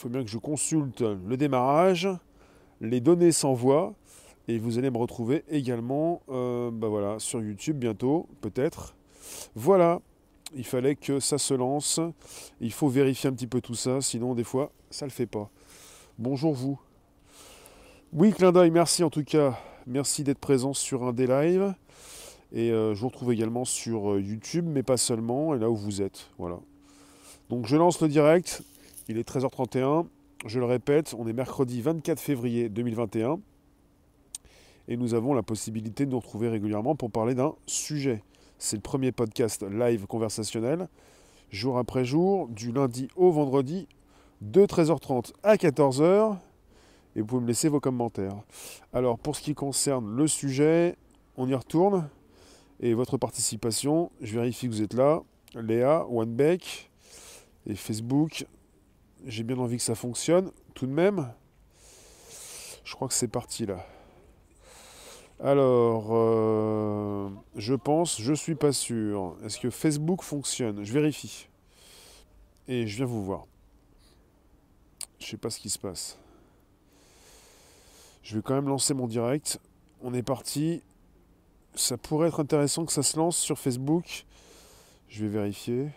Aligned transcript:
faut 0.00 0.08
bien 0.08 0.24
que 0.24 0.30
je 0.30 0.38
consulte 0.38 1.02
le 1.02 1.36
démarrage. 1.36 2.08
Les 2.80 3.00
données 3.00 3.32
s'envoient. 3.32 3.94
Et 4.48 4.58
vous 4.58 4.78
allez 4.78 4.90
me 4.90 4.96
retrouver 4.96 5.44
également 5.50 6.22
euh, 6.30 6.70
bah 6.72 6.88
voilà, 6.88 7.18
sur 7.18 7.40
YouTube 7.40 7.78
bientôt, 7.78 8.26
peut-être. 8.40 8.96
Voilà, 9.54 10.00
il 10.56 10.64
fallait 10.64 10.96
que 10.96 11.20
ça 11.20 11.38
se 11.38 11.54
lance. 11.54 12.00
Il 12.60 12.72
faut 12.72 12.88
vérifier 12.88 13.28
un 13.28 13.32
petit 13.34 13.46
peu 13.46 13.60
tout 13.60 13.74
ça, 13.74 14.00
sinon 14.00 14.34
des 14.34 14.42
fois, 14.42 14.72
ça 14.90 15.04
ne 15.04 15.10
le 15.10 15.14
fait 15.14 15.26
pas. 15.26 15.50
Bonjour 16.18 16.54
vous. 16.54 16.80
Oui, 18.12 18.32
clin 18.32 18.50
d'œil, 18.50 18.70
merci 18.70 19.04
en 19.04 19.10
tout 19.10 19.22
cas. 19.22 19.56
Merci 19.86 20.24
d'être 20.24 20.40
présent 20.40 20.72
sur 20.72 21.04
un 21.04 21.12
des 21.12 21.26
lives. 21.26 21.74
Et 22.52 22.72
euh, 22.72 22.94
je 22.94 23.00
vous 23.02 23.08
retrouve 23.08 23.32
également 23.32 23.66
sur 23.66 24.12
euh, 24.12 24.20
YouTube, 24.20 24.66
mais 24.66 24.82
pas 24.82 24.96
seulement, 24.96 25.54
et 25.54 25.58
là 25.58 25.70
où 25.70 25.76
vous 25.76 26.02
êtes. 26.02 26.30
Voilà. 26.38 26.58
Donc 27.50 27.66
je 27.66 27.76
lance 27.76 28.00
le 28.00 28.08
direct. 28.08 28.64
Il 29.08 29.18
est 29.18 29.28
13h31. 29.28 30.06
Je 30.46 30.58
le 30.58 30.64
répète, 30.64 31.14
on 31.18 31.26
est 31.26 31.32
mercredi 31.32 31.80
24 31.80 32.20
février 32.20 32.68
2021. 32.68 33.40
Et 34.88 34.96
nous 34.96 35.14
avons 35.14 35.34
la 35.34 35.42
possibilité 35.42 36.06
de 36.06 36.10
nous 36.10 36.18
retrouver 36.18 36.48
régulièrement 36.48 36.94
pour 36.94 37.10
parler 37.10 37.34
d'un 37.34 37.54
sujet. 37.66 38.22
C'est 38.58 38.76
le 38.76 38.82
premier 38.82 39.12
podcast 39.12 39.62
live 39.62 40.06
conversationnel, 40.06 40.88
jour 41.50 41.78
après 41.78 42.04
jour, 42.04 42.48
du 42.48 42.72
lundi 42.72 43.08
au 43.16 43.30
vendredi, 43.30 43.88
de 44.40 44.64
13h30 44.66 45.32
à 45.42 45.56
14h. 45.56 46.36
Et 47.16 47.20
vous 47.20 47.26
pouvez 47.26 47.42
me 47.42 47.48
laisser 47.48 47.68
vos 47.68 47.80
commentaires. 47.80 48.36
Alors, 48.92 49.18
pour 49.18 49.36
ce 49.36 49.42
qui 49.42 49.54
concerne 49.54 50.14
le 50.14 50.26
sujet, 50.26 50.96
on 51.36 51.48
y 51.48 51.54
retourne. 51.54 52.08
Et 52.80 52.94
votre 52.94 53.16
participation, 53.16 54.10
je 54.20 54.34
vérifie 54.34 54.66
que 54.66 54.72
vous 54.72 54.82
êtes 54.82 54.94
là. 54.94 55.22
Léa, 55.54 56.06
OneBeck 56.08 56.90
et 57.66 57.74
Facebook. 57.74 58.46
J'ai 59.26 59.42
bien 59.42 59.58
envie 59.58 59.76
que 59.76 59.82
ça 59.82 59.94
fonctionne. 59.94 60.50
Tout 60.74 60.86
de 60.86 60.92
même, 60.92 61.32
je 62.84 62.94
crois 62.94 63.08
que 63.08 63.14
c'est 63.14 63.28
parti 63.28 63.66
là. 63.66 63.84
Alors, 65.42 66.08
euh, 66.10 67.30
je 67.56 67.74
pense, 67.74 68.20
je 68.20 68.34
suis 68.34 68.54
pas 68.54 68.72
sûr. 68.72 69.36
Est-ce 69.44 69.58
que 69.58 69.70
Facebook 69.70 70.22
fonctionne? 70.22 70.84
Je 70.84 70.92
vérifie. 70.92 71.48
Et 72.68 72.86
je 72.86 72.96
viens 72.96 73.06
vous 73.06 73.24
voir. 73.24 73.46
Je 75.18 75.26
sais 75.26 75.36
pas 75.36 75.50
ce 75.50 75.58
qui 75.58 75.70
se 75.70 75.78
passe. 75.78 76.18
Je 78.22 78.36
vais 78.36 78.42
quand 78.42 78.54
même 78.54 78.68
lancer 78.68 78.92
mon 78.94 79.06
direct. 79.06 79.60
On 80.02 80.12
est 80.12 80.22
parti 80.22 80.82
ça 81.74 81.96
pourrait 81.96 82.28
être 82.28 82.40
intéressant 82.40 82.84
que 82.84 82.92
ça 82.92 83.02
se 83.02 83.16
lance 83.16 83.36
sur 83.36 83.58
Facebook. 83.58 84.26
Je 85.08 85.24
vais 85.24 85.30
vérifier. 85.30 85.88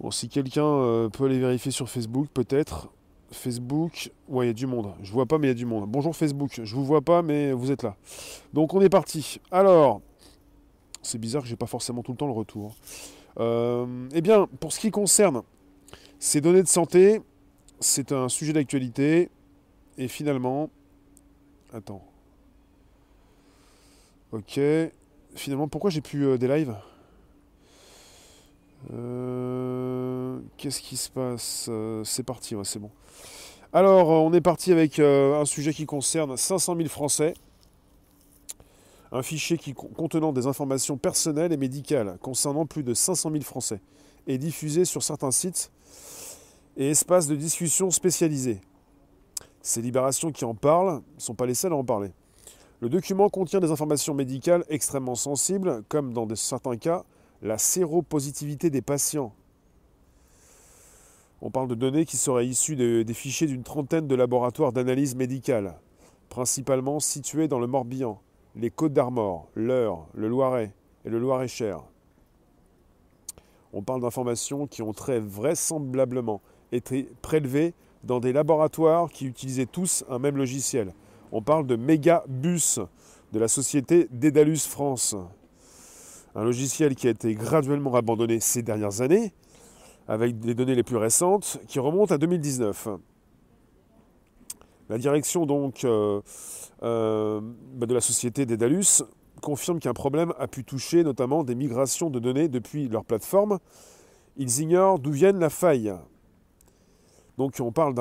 Bon, 0.00 0.10
si 0.10 0.28
quelqu'un 0.28 0.64
euh, 0.64 1.08
peut 1.08 1.24
aller 1.24 1.38
vérifier 1.38 1.70
sur 1.70 1.88
Facebook, 1.88 2.28
peut-être. 2.32 2.90
Facebook, 3.30 4.12
ouais, 4.28 4.46
il 4.46 4.48
y 4.48 4.50
a 4.50 4.54
du 4.54 4.66
monde. 4.66 4.92
Je 5.02 5.12
vois 5.12 5.26
pas, 5.26 5.38
mais 5.38 5.48
il 5.48 5.50
y 5.50 5.52
a 5.52 5.54
du 5.54 5.66
monde. 5.66 5.88
Bonjour 5.88 6.14
Facebook, 6.14 6.60
je 6.62 6.74
vous 6.74 6.84
vois 6.84 7.00
pas, 7.00 7.22
mais 7.22 7.52
vous 7.52 7.70
êtes 7.70 7.82
là. 7.82 7.96
Donc 8.52 8.74
on 8.74 8.80
est 8.80 8.88
parti. 8.88 9.40
Alors, 9.50 10.00
c'est 11.02 11.18
bizarre 11.18 11.42
que 11.42 11.48
j'ai 11.48 11.56
pas 11.56 11.66
forcément 11.66 12.02
tout 12.02 12.12
le 12.12 12.18
temps 12.18 12.26
le 12.26 12.32
retour. 12.32 12.74
Euh, 13.38 14.08
eh 14.12 14.20
bien, 14.20 14.46
pour 14.60 14.72
ce 14.72 14.80
qui 14.80 14.90
concerne 14.90 15.42
ces 16.18 16.40
données 16.40 16.62
de 16.62 16.68
santé, 16.68 17.20
c'est 17.80 18.12
un 18.12 18.28
sujet 18.28 18.52
d'actualité. 18.52 19.30
Et 19.98 20.08
finalement, 20.08 20.70
attends. 21.72 22.04
Ok. 24.32 24.60
Finalement, 25.34 25.68
pourquoi 25.68 25.90
j'ai 25.90 26.00
plus 26.00 26.26
euh, 26.26 26.38
des 26.38 26.48
lives? 26.48 26.76
Euh, 28.92 29.55
Qu'est-ce 30.66 30.80
qui 30.80 30.96
se 30.96 31.10
passe 31.10 31.66
euh, 31.68 32.02
C'est 32.02 32.24
parti, 32.24 32.56
c'est 32.64 32.80
bon. 32.80 32.90
Alors, 33.72 34.08
on 34.08 34.32
est 34.32 34.40
parti 34.40 34.72
avec 34.72 34.98
un 34.98 35.44
sujet 35.44 35.72
qui 35.72 35.86
concerne 35.86 36.36
500 36.36 36.74
000 36.74 36.88
Français. 36.88 37.34
Un 39.12 39.22
fichier 39.22 39.58
qui, 39.58 39.74
contenant 39.74 40.32
des 40.32 40.48
informations 40.48 40.96
personnelles 40.96 41.52
et 41.52 41.56
médicales 41.56 42.18
concernant 42.20 42.66
plus 42.66 42.82
de 42.82 42.94
500 42.94 43.30
000 43.30 43.44
Français 43.44 43.80
est 44.26 44.38
diffusé 44.38 44.84
sur 44.84 45.04
certains 45.04 45.30
sites 45.30 45.70
et 46.76 46.90
espaces 46.90 47.28
de 47.28 47.36
discussion 47.36 47.92
spécialisés. 47.92 48.60
Ces 49.62 49.82
libérations 49.82 50.32
qui 50.32 50.44
en 50.44 50.56
parlent 50.56 50.96
ne 50.96 51.20
sont 51.20 51.36
pas 51.36 51.46
les 51.46 51.54
seules 51.54 51.74
à 51.74 51.76
en 51.76 51.84
parler. 51.84 52.10
Le 52.80 52.88
document 52.88 53.28
contient 53.28 53.60
des 53.60 53.70
informations 53.70 54.14
médicales 54.14 54.64
extrêmement 54.68 55.14
sensibles, 55.14 55.84
comme 55.88 56.12
dans 56.12 56.26
certains 56.34 56.76
cas 56.76 57.04
la 57.40 57.56
séropositivité 57.56 58.68
des 58.68 58.82
patients. 58.82 59.32
On 61.42 61.50
parle 61.50 61.68
de 61.68 61.74
données 61.74 62.04
qui 62.04 62.16
seraient 62.16 62.46
issues 62.46 62.76
des 62.76 63.14
fichiers 63.14 63.46
d'une 63.46 63.62
trentaine 63.62 64.06
de 64.06 64.14
laboratoires 64.14 64.72
d'analyse 64.72 65.14
médicale, 65.14 65.78
principalement 66.28 67.00
situés 67.00 67.48
dans 67.48 67.58
le 67.58 67.66
Morbihan, 67.66 68.20
les 68.54 68.70
Côtes 68.70 68.94
d'Armor, 68.94 69.48
l'Eure, 69.54 70.06
le 70.14 70.28
Loiret 70.28 70.72
et 71.04 71.10
le 71.10 71.18
Loir-et-Cher. 71.18 71.82
On 73.72 73.82
parle 73.82 74.00
d'informations 74.00 74.66
qui 74.66 74.80
ont 74.82 74.92
très 74.92 75.20
vraisemblablement 75.20 76.40
été 76.72 77.08
prélevées 77.20 77.74
dans 78.04 78.20
des 78.20 78.32
laboratoires 78.32 79.10
qui 79.10 79.26
utilisaient 79.26 79.66
tous 79.66 80.04
un 80.08 80.18
même 80.18 80.36
logiciel, 80.36 80.92
on 81.32 81.42
parle 81.42 81.66
de 81.66 81.76
Megabus 81.76 82.78
de 83.32 83.38
la 83.38 83.48
société 83.48 84.08
Dédalus 84.10 84.66
France. 84.66 85.16
Un 86.34 86.44
logiciel 86.44 86.94
qui 86.94 87.08
a 87.08 87.10
été 87.10 87.34
graduellement 87.34 87.94
abandonné 87.94 88.40
ces 88.40 88.62
dernières 88.62 89.00
années, 89.00 89.32
avec 90.08 90.38
des 90.38 90.54
données 90.54 90.74
les 90.74 90.82
plus 90.82 90.96
récentes 90.96 91.58
qui 91.66 91.78
remontent 91.78 92.14
à 92.14 92.18
2019. 92.18 92.88
La 94.88 94.98
direction 94.98 95.46
donc 95.46 95.84
euh, 95.84 96.20
euh, 96.82 97.40
bah, 97.74 97.86
de 97.86 97.94
la 97.94 98.00
société 98.00 98.46
Dédalus 98.46 99.02
confirme 99.42 99.80
qu'un 99.80 99.94
problème 99.94 100.32
a 100.38 100.46
pu 100.46 100.64
toucher 100.64 101.02
notamment 101.02 101.42
des 101.44 101.54
migrations 101.54 102.08
de 102.08 102.18
données 102.20 102.48
depuis 102.48 102.88
leur 102.88 103.04
plateforme. 103.04 103.58
Ils 104.36 104.60
ignorent 104.60 104.98
d'où 104.98 105.10
viennent 105.10 105.38
la 105.38 105.50
faille. 105.50 105.92
Donc 107.38 107.56
on 107.60 107.72
parle 107.72 107.94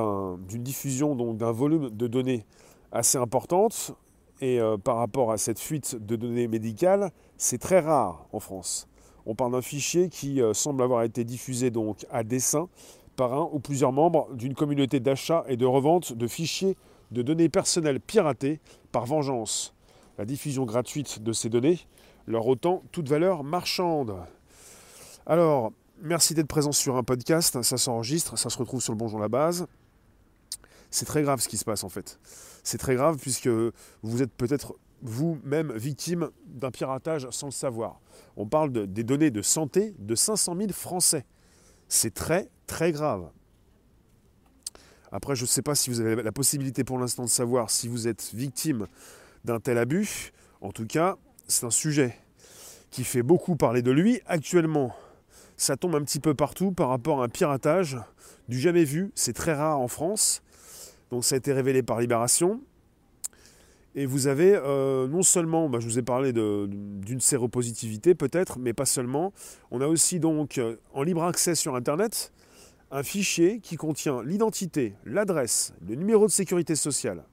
d'une 0.47 0.63
diffusion 0.63 1.16
d'un 1.33 1.51
volume 1.51 1.89
de 1.89 2.07
données 2.07 2.45
assez 2.91 3.17
importante. 3.17 3.93
Et 4.41 4.59
euh, 4.59 4.77
par 4.77 4.97
rapport 4.97 5.31
à 5.31 5.37
cette 5.37 5.59
fuite 5.59 5.95
de 5.95 6.16
données 6.16 6.47
médicales, 6.47 7.11
c'est 7.37 7.57
très 7.57 7.79
rare 7.79 8.27
en 8.31 8.39
France. 8.39 8.87
On 9.25 9.36
parle 9.36 9.53
d'un 9.53 9.62
fichier 9.62 10.09
qui 10.09 10.41
euh, 10.41 10.53
semble 10.53 10.84
avoir 10.84 11.03
été 11.03 11.24
diffusé 11.24 11.72
donc 11.72 12.06
à 12.12 12.24
dessein 12.24 12.68
par 13.16 13.34
un 13.34 13.50
ou 13.52 13.59
plusieurs 13.59 13.91
membres 13.91 14.28
d'une 14.34 14.53
communauté 14.53 15.00
d'achat 15.00 15.44
et 15.47 15.58
de 15.58 15.66
revente 15.66 16.13
de 16.13 16.28
fichiers 16.28 16.75
de 17.12 17.22
données 17.22 17.50
personnelles 17.50 18.00
piratées 18.00 18.59
par 18.91 19.06
vengeance. 19.06 19.74
La 20.18 20.25
diffusion 20.25 20.66
gratuite 20.66 21.22
de 21.24 21.34
ces 21.34 21.50
données 21.50 21.80
leur 22.28 22.47
ôtant 22.47 22.84
toute 22.91 23.08
valeur 23.08 23.44
marchande. 23.44 24.16
Alors, 25.25 25.72
merci 26.02 26.34
d'être 26.34 26.47
présent 26.47 26.72
sur 26.72 26.97
un 26.97 27.03
podcast, 27.03 27.62
ça 27.62 27.78
s'enregistre, 27.78 28.38
ça 28.38 28.50
se 28.50 28.58
retrouve 28.58 28.81
sur 28.81 28.94
le 28.94 28.97
Bonjour 28.97 29.19
la 29.19 29.30
base. 29.30 29.68
C'est 30.90 31.06
très 31.06 31.24
grave 31.24 31.41
ce 31.41 31.47
qui 31.47 31.58
se 31.58 31.66
passe 31.66 31.84
en 31.84 31.90
fait. 31.90 32.19
C'est 32.64 32.78
très 32.78 32.96
grave 32.96 33.18
puisque 33.19 33.50
vous 34.02 34.22
êtes 34.22 34.31
peut-être 34.31 34.75
vous-même 35.01 35.72
victime 35.73 36.29
d'un 36.47 36.72
piratage 36.72 37.28
sans 37.29 37.47
le 37.47 37.51
savoir. 37.51 38.00
On 38.38 38.45
parle 38.45 38.72
des 38.72 39.03
données 39.03 39.31
de 39.31 39.41
santé 39.41 39.94
de 40.00 40.16
500 40.16 40.56
000 40.57 40.72
Français. 40.72 41.25
C'est 41.88 42.13
très 42.13 42.50
très 42.67 42.91
grave. 42.91 43.29
Après, 45.11 45.35
je 45.35 45.44
ne 45.44 45.47
sais 45.47 45.61
pas 45.61 45.75
si 45.75 45.89
vous 45.89 46.01
avez 46.01 46.22
la 46.22 46.31
possibilité 46.31 46.84
pour 46.84 46.97
l'instant 46.97 47.23
de 47.23 47.29
savoir 47.29 47.69
si 47.69 47.88
vous 47.88 48.07
êtes 48.07 48.31
victime 48.34 48.88
d'un 49.45 49.59
tel 49.59 49.78
abus. 49.78 50.34
En 50.61 50.72
tout 50.72 50.85
cas, 50.85 51.17
c'est 51.47 51.66
un 51.66 51.72
sujet 51.72 52.17
qui 52.91 53.03
fait 53.03 53.23
beaucoup 53.23 53.55
parler 53.55 53.81
de 53.81 53.91
lui 53.91 54.19
actuellement. 54.25 54.95
Ça 55.57 55.78
tombe 55.78 55.95
un 55.95 56.03
petit 56.03 56.19
peu 56.19 56.34
partout 56.34 56.72
par 56.72 56.89
rapport 56.89 57.22
à 57.22 57.25
un 57.25 57.29
piratage 57.29 57.97
du 58.49 58.59
jamais 58.59 58.84
vu. 58.84 59.11
C'est 59.16 59.34
très 59.34 59.53
rare 59.53 59.79
en 59.79 59.87
France. 59.87 60.41
Donc 61.11 61.23
ça 61.23 61.35
a 61.35 61.37
été 61.37 61.53
révélé 61.53 61.84
par 61.84 61.99
Libération. 61.99 62.61
Et 63.97 64.06
vous 64.06 64.28
avez 64.28 64.53
euh, 64.53 65.08
non 65.08 65.24
seulement, 65.24 65.70
bah, 65.70 65.80
je 65.80 65.86
vous 65.88 65.97
ai 65.97 66.02
parlé 66.02 66.34
d'une 66.34 67.22
séropositivité 67.22 68.14
peut-être, 68.14 68.59
mais 68.59 68.74
pas 68.74 68.86
seulement. 68.86 69.32
On 69.72 69.80
a 69.80 69.88
aussi 69.88 70.20
donc 70.20 70.58
euh, 70.58 70.76
en 70.94 71.03
libre 71.03 71.24
accès 71.24 71.56
sur 71.56 71.76
Internet 71.76 72.34
un 72.92 73.03
fichier 73.03 73.59
qui 73.62 73.78
contient 73.78 74.22
l'identité, 74.22 74.96
l'adresse, 75.06 75.74
le 75.88 75.96
numéro 75.96 76.28
de 76.28 76.32
sécurité 76.32 76.76
sociale. 76.76 77.24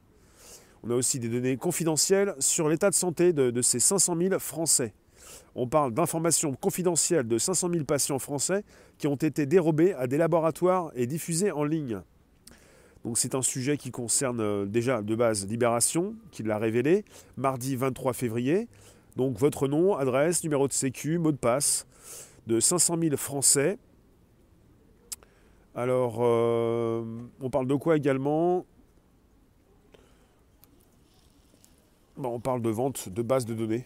On 0.85 0.91
a 0.91 0.95
aussi 0.95 1.19
des 1.19 1.29
données 1.29 1.57
confidentielles 1.57 2.35
sur 2.39 2.69
l'état 2.69 2.91
de 2.91 2.95
santé 2.95 3.33
de, 3.33 3.51
de 3.51 3.63
ces 3.63 3.81
500 3.81 4.17
000 4.17 4.39
Français. 4.39 4.95
On 5.55 5.67
parle 5.67 5.93
d'informations 5.93 6.55
confidentielles 6.55 7.27
de 7.27 7.39
500 7.39 7.71
000 7.73 7.85
patients 7.85 8.19
français 8.19 8.65
qui 8.99 9.09
ont 9.09 9.17
été 9.17 9.47
dérobés 9.47 9.95
à 9.95 10.07
des 10.07 10.17
laboratoires 10.17 10.93
et 10.95 11.07
diffusés 11.07 11.51
en 11.51 11.65
ligne. 11.65 12.03
Donc 13.05 13.19
c'est 13.19 13.35
un 13.35 13.43
sujet 13.43 13.77
qui 13.77 13.91
concerne 13.91 14.41
euh, 14.41 14.65
déjà 14.65 15.03
de 15.03 15.15
base 15.15 15.47
Libération, 15.47 16.15
qui 16.31 16.43
l'a 16.43 16.59
révélé, 16.59 17.05
mardi 17.37 17.75
23 17.77 18.13
février. 18.13 18.69
Donc 19.17 19.37
votre 19.39 19.69
nom, 19.69 19.97
adresse, 19.97 20.45
numéro 20.45 20.69
de 20.69 20.73
sécu, 20.73 21.19
mot 21.19 21.33
de 21.33 21.37
passe 21.37 21.87
de 22.47 22.61
500 22.61 22.97
000 23.01 23.17
Français 23.17 23.79
Alors, 25.75 26.19
euh, 26.21 27.05
on 27.41 27.51
parle 27.51 27.67
de 27.67 27.75
quoi 27.75 27.97
également? 27.97 28.65
On 32.17 32.41
parle 32.41 32.63
de 32.63 32.71
vente 32.71 33.09
de 33.09 33.23
bases 33.23 33.47
de 33.47 33.55
données 33.55 33.85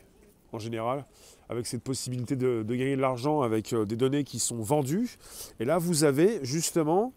en 0.53 0.59
général, 0.59 1.05
avec 1.49 1.67
cette 1.67 1.83
possibilité 1.83 2.35
de, 2.37 2.63
gagner 2.69 2.97
de 2.97 3.01
l'argent 3.01 3.43
avec 3.43 3.73
euh, 3.73 3.85
des 3.85 3.97
données 3.97 4.25
qui 4.25 4.39
sont 4.39 4.61
vendues. 4.63 5.19
Et 5.61 5.65
là, 5.65 5.79
vous 5.79 6.05
avez 6.05 6.41
justement 6.43 7.13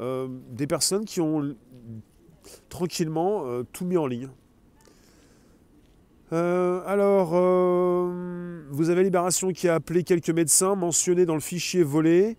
euh, 0.00 0.28
des 0.50 0.66
personnes 0.66 1.04
qui 1.04 1.20
ont 1.20 1.54
tranquillement 2.68 3.44
tout 3.72 3.84
mis 3.84 3.96
en 3.96 4.06
ligne. 4.06 4.28
alors, 6.30 7.30
vous 8.70 8.90
avez 8.90 9.04
Libération 9.04 9.52
qui 9.52 9.68
a 9.68 9.76
appelé 9.76 10.02
quelques 10.02 10.30
médecins 10.30 10.74
mentionnés 10.74 11.26
dans 11.26 11.34
le 11.34 11.40
fichier 11.40 11.82
volé. 11.82 12.36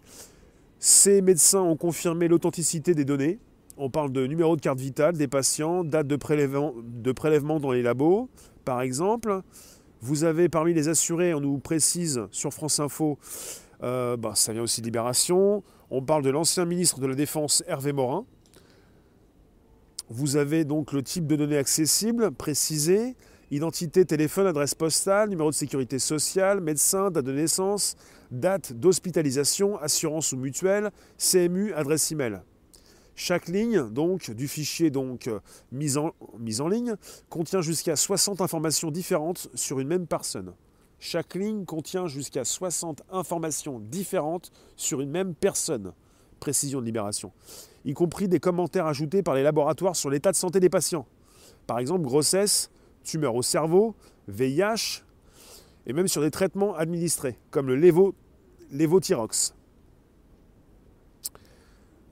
Ces 0.79 1.21
médecins 1.21 1.61
ont 1.61 1.77
confirmé 1.77 2.27
l'authenticité 2.27 2.93
des 2.93 3.05
données. 3.05 3.39
On 3.77 3.89
parle 3.89 4.11
de 4.11 4.25
numéro 4.25 4.55
de 4.55 4.61
carte 4.61 4.79
vitale 4.79 5.17
des 5.17 5.27
patients, 5.27 5.83
date 5.83 6.07
de 6.07 6.15
prélèvement, 6.15 7.59
dans 7.59 7.71
les 7.71 7.81
labos, 7.81 8.29
par 8.63 8.81
exemple. 8.81 9.41
Vous 10.01 10.23
avez 10.23 10.47
parmi 10.47 10.73
les 10.73 10.87
assurés, 10.87 11.33
on 11.33 11.41
nous 11.41 11.57
précise 11.57 12.21
sur 12.31 12.53
France 12.53 12.79
Info, 12.79 13.17
euh, 13.83 14.15
bah, 14.15 14.31
ça 14.35 14.53
vient 14.53 14.61
aussi 14.61 14.81
de 14.81 14.85
Libération. 14.85 15.63
On 15.91 16.01
parle 16.01 16.23
de 16.23 16.29
l'ancien 16.29 16.65
ministre 16.65 16.99
de 16.99 17.07
la 17.07 17.15
Défense 17.15 17.63
Hervé 17.67 17.93
Morin. 17.93 18.25
Vous 20.09 20.35
avez 20.35 20.65
donc 20.65 20.91
le 20.91 21.03
type 21.03 21.27
de 21.27 21.35
données 21.35 21.57
accessibles 21.57 22.31
précisé 22.31 23.15
identité, 23.51 24.05
téléphone, 24.05 24.47
adresse 24.47 24.75
postale, 24.75 25.29
numéro 25.29 25.49
de 25.49 25.55
sécurité 25.55 25.99
sociale, 25.99 26.61
médecin, 26.61 27.11
date 27.11 27.25
de 27.25 27.31
naissance, 27.31 27.95
date 28.31 28.73
d'hospitalisation, 28.73 29.77
assurance 29.77 30.31
ou 30.31 30.37
mutuelle, 30.37 30.91
CMU, 31.17 31.73
adresse 31.73 32.11
email. 32.11 32.41
Chaque 33.15 33.47
ligne 33.47 33.89
du 34.35 34.47
fichier 34.47 34.89
donc 34.89 35.29
mise 35.71 35.97
en, 35.97 36.11
mise 36.37 36.59
en 36.59 36.67
ligne 36.67 36.95
contient 37.29 37.61
jusqu'à 37.61 37.95
60 37.95 38.41
informations 38.41 38.91
différentes 38.91 39.47
sur 39.53 39.79
une 39.79 39.87
même 39.87 40.05
personne. 40.05 40.53
Chaque 41.07 41.35
ligne 41.35 41.65
contient 41.65 42.07
jusqu'à 42.07 42.43
60 42.43 43.03
informations 43.11 43.79
différentes 43.79 44.51
sur 44.75 45.01
une 45.01 45.11
même 45.11 45.35
personne. 45.35 45.93
Précision 46.39 46.81
de 46.81 46.85
libération. 46.87 47.31
Y 47.85 47.93
compris 47.93 48.27
des 48.27 48.39
commentaires 48.39 48.87
ajoutés 48.87 49.21
par 49.21 49.35
les 49.35 49.43
laboratoires 49.43 49.95
sur 49.95 50.09
l'état 50.09 50.31
de 50.31 50.35
santé 50.35 50.59
des 50.59 50.67
patients. 50.67 51.05
Par 51.67 51.77
exemple, 51.77 52.01
grossesse, 52.01 52.71
tumeur 53.03 53.35
au 53.35 53.43
cerveau, 53.43 53.93
VIH, 54.27 55.03
et 55.85 55.93
même 55.93 56.07
sur 56.07 56.23
des 56.23 56.31
traitements 56.31 56.73
administrés, 56.73 57.37
comme 57.51 57.67
le 57.67 57.75
lévothyrox. 58.71 59.53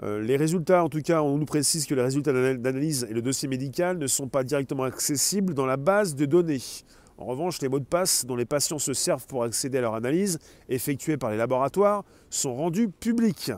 Euh, 0.04 0.22
les 0.22 0.38
résultats, 0.38 0.84
en 0.84 0.90
tout 0.90 1.02
cas, 1.02 1.24
on 1.24 1.40
nous 1.40 1.46
précise 1.46 1.88
que 1.88 1.96
les 1.96 2.04
résultats 2.04 2.32
d'analyse 2.32 3.08
et 3.10 3.14
le 3.16 3.24
dossier 3.24 3.48
médical 3.48 3.98
ne 3.98 4.06
sont 4.06 4.28
pas 4.28 4.44
directement 4.44 4.84
accessibles 4.84 5.56
dans 5.56 5.66
la 5.66 5.78
base 5.78 6.14
de 6.14 6.28
données. 6.28 6.62
En 7.18 7.26
revanche, 7.26 7.62
les 7.62 7.70
mots 7.70 7.80
de 7.80 7.86
passe 7.86 8.26
dont 8.26 8.36
les 8.36 8.46
patients 8.46 8.80
se 8.80 8.94
servent 8.94 9.28
pour 9.28 9.44
accéder 9.44 9.78
à 9.78 9.82
leur 9.82 9.94
analyse, 9.94 10.40
effectuée 10.70 11.18
par 11.18 11.32
les 11.32 11.38
laboratoires, 11.38 12.04
sont 12.30 12.56
rendus 12.56 12.90
publics. 12.90 13.52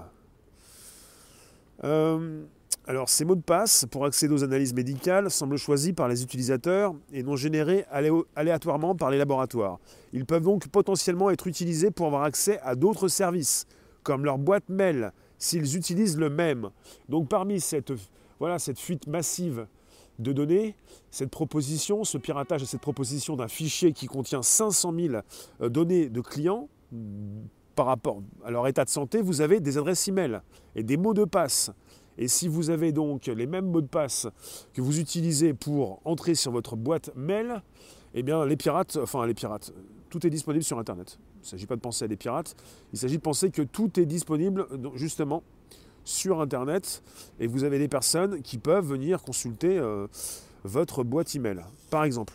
Euh, 1.84 2.44
alors, 2.88 3.10
ces 3.10 3.26
mots 3.26 3.36
de 3.36 3.42
passe 3.42 3.86
pour 3.90 4.06
accéder 4.06 4.34
aux 4.34 4.44
analyses 4.44 4.74
médicales 4.74 5.32
semblent 5.32 5.58
choisis 5.58 5.94
par 5.94 6.08
les 6.08 6.22
utilisateurs 6.22 6.94
et 7.12 7.24
non 7.24 7.36
générés 7.36 7.86
aléatoirement 8.36 8.96
par 8.96 9.10
les 9.10 9.18
laboratoires. 9.18 9.80
Ils 10.14 10.26
peuvent 10.26 10.44
donc 10.44 10.68
potentiellement 10.68 11.32
être 11.32 11.48
utilisés 11.48 11.90
pour 11.90 12.08
avoir 12.08 12.24
accès 12.24 12.60
à 12.62 12.76
d'autres 12.76 13.08
services, 13.08 13.66
comme 14.04 14.24
leur 14.24 14.38
boîte 14.38 14.70
mail, 14.70 15.12
s'ils 15.40 15.76
utilisent 15.76 16.18
le 16.18 16.30
même. 16.30 16.70
Donc, 17.10 17.28
parmi 17.28 17.60
cette 17.60 17.92
fuite 18.78 19.08
massive 19.08 19.66
de 20.20 20.34
données, 20.34 20.76
cette 21.12 21.30
proposition, 21.30 22.04
ce 22.04 22.18
piratage 22.18 22.64
et 22.64 22.66
cette 22.66 22.82
proposition 22.82 23.36
d'un 23.36 23.48
fichier 23.48 23.94
qui 23.94 24.08
contient 24.08 24.42
500 24.42 24.94
000 24.98 25.16
euh, 25.62 25.70
données 25.70 26.10
de 26.10 26.22
clients, 26.22 26.70
par 27.76 27.88
rapport 27.88 28.22
à 28.44 28.52
leur 28.52 28.68
état 28.68 28.86
de 28.86 28.90
santé, 28.90 29.22
vous 29.22 29.42
avez 29.42 29.60
des 29.60 29.78
adresses 29.78 30.08
e-mail 30.10 30.42
et 30.76 30.84
des 30.84 30.98
mots 30.98 31.14
de 31.14 31.26
passe. 31.26 31.72
Et 32.18 32.28
si 32.28 32.48
vous 32.48 32.70
avez 32.70 32.94
donc 32.94 33.26
les 33.28 33.46
mêmes 33.46 33.66
mots 33.66 33.82
de 33.82 33.88
passe 33.88 34.28
que 34.74 34.82
vous 34.82 35.00
utilisez 35.00 35.54
pour 35.54 36.00
entrer 36.06 36.36
sur 36.36 36.52
votre 36.52 36.78
boîte 36.78 37.12
mail, 37.16 37.62
eh 38.14 38.24
bien 38.24 38.46
les 38.46 38.56
pirates, 38.56 38.98
enfin 39.02 39.26
les 39.28 39.34
pirates, 39.34 39.74
tout 40.10 40.26
est 40.26 40.30
disponible 40.30 40.64
sur 40.64 40.80
Internet. 40.80 41.20
Il 41.36 41.42
ne 41.42 41.48
s'agit 41.48 41.66
pas 41.66 41.76
de 41.76 41.82
penser 41.82 42.06
à 42.06 42.08
des 42.08 42.16
pirates, 42.16 42.56
il 42.94 43.00
s'agit 43.00 43.18
de 43.18 43.22
penser 43.22 43.52
que 43.52 43.62
tout 43.62 44.00
est 44.00 44.06
disponible 44.06 44.66
justement 44.96 45.44
sur 46.06 46.40
Internet 46.40 47.04
et 47.40 47.48
vous 47.48 47.66
avez 47.66 47.78
des 47.80 47.90
personnes 47.90 48.42
qui 48.42 48.58
peuvent 48.58 48.86
venir 48.86 49.22
consulter 49.22 49.78
euh, 49.78 50.08
votre 50.64 51.04
boîte 51.04 51.36
email. 51.36 51.60
Par 51.90 52.06
exemple, 52.06 52.34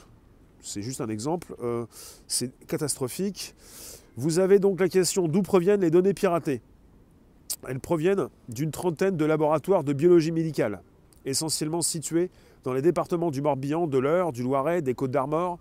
c'est 0.60 0.82
juste 0.82 1.00
un 1.00 1.08
exemple, 1.08 1.54
euh, 1.62 1.86
c'est 2.26 2.50
catastrophique. 2.66 3.54
Vous 4.16 4.38
avez 4.38 4.58
donc 4.58 4.80
la 4.80 4.88
question 4.88 5.26
d'où 5.28 5.40
proviennent 5.40 5.80
les 5.80 5.90
données 5.90 6.12
piratées 6.12 6.60
elles 7.68 7.80
proviennent 7.80 8.28
d'une 8.48 8.70
trentaine 8.70 9.16
de 9.16 9.24
laboratoires 9.24 9.84
de 9.84 9.92
biologie 9.92 10.32
médicale, 10.32 10.82
essentiellement 11.24 11.82
situés 11.82 12.30
dans 12.64 12.72
les 12.72 12.82
départements 12.82 13.30
du 13.30 13.42
Morbihan, 13.42 13.86
de 13.86 13.98
l'Eure, 13.98 14.32
du 14.32 14.42
Loiret, 14.42 14.82
des 14.82 14.94
Côtes-d'Armor 14.94 15.58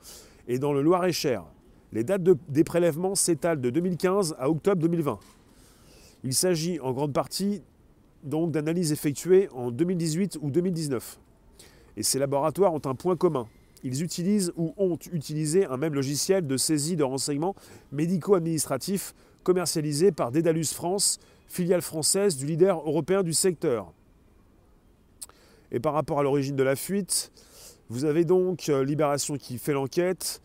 et 0.47 0.59
dans 0.59 0.73
le 0.73 0.81
Loir-et-Cher. 0.81 1.43
Les 1.91 2.03
dates 2.03 2.23
des 2.23 2.63
prélèvements 2.63 3.15
s'étalent 3.15 3.61
de 3.61 3.69
2015 3.69 4.35
à 4.37 4.49
octobre 4.49 4.81
2020. 4.81 5.19
Il 6.23 6.33
s'agit 6.33 6.79
en 6.81 6.91
grande 6.91 7.13
partie 7.13 7.63
donc 8.23 8.51
d'analyses 8.51 8.91
effectuées 8.91 9.49
en 9.53 9.71
2018 9.71 10.37
ou 10.41 10.51
2019. 10.51 11.19
Et 11.97 12.03
ces 12.03 12.19
laboratoires 12.19 12.73
ont 12.73 12.81
un 12.85 12.95
point 12.95 13.15
commun. 13.15 13.47
Ils 13.83 14.03
utilisent 14.03 14.51
ou 14.57 14.73
ont 14.77 14.97
utilisé 15.11 15.65
un 15.65 15.77
même 15.77 15.93
logiciel 15.93 16.45
de 16.45 16.57
saisie 16.57 16.95
de 16.95 17.03
renseignements 17.03 17.55
médico-administratifs 17.91 19.13
commercialisé 19.43 20.11
par 20.11 20.31
Dédalus 20.31 20.73
France 20.73 21.19
filiale 21.47 21.81
française 21.81 22.37
du 22.37 22.45
leader 22.45 22.77
européen 22.77 23.23
du 23.23 23.33
secteur. 23.33 23.91
Et 25.71 25.79
par 25.79 25.93
rapport 25.93 26.19
à 26.19 26.23
l'origine 26.23 26.55
de 26.55 26.63
la 26.63 26.75
fuite, 26.75 27.31
vous 27.89 28.05
avez 28.05 28.25
donc 28.25 28.69
euh, 28.69 28.83
Libération 28.83 29.37
qui 29.37 29.57
fait 29.57 29.73
l'enquête, 29.73 30.41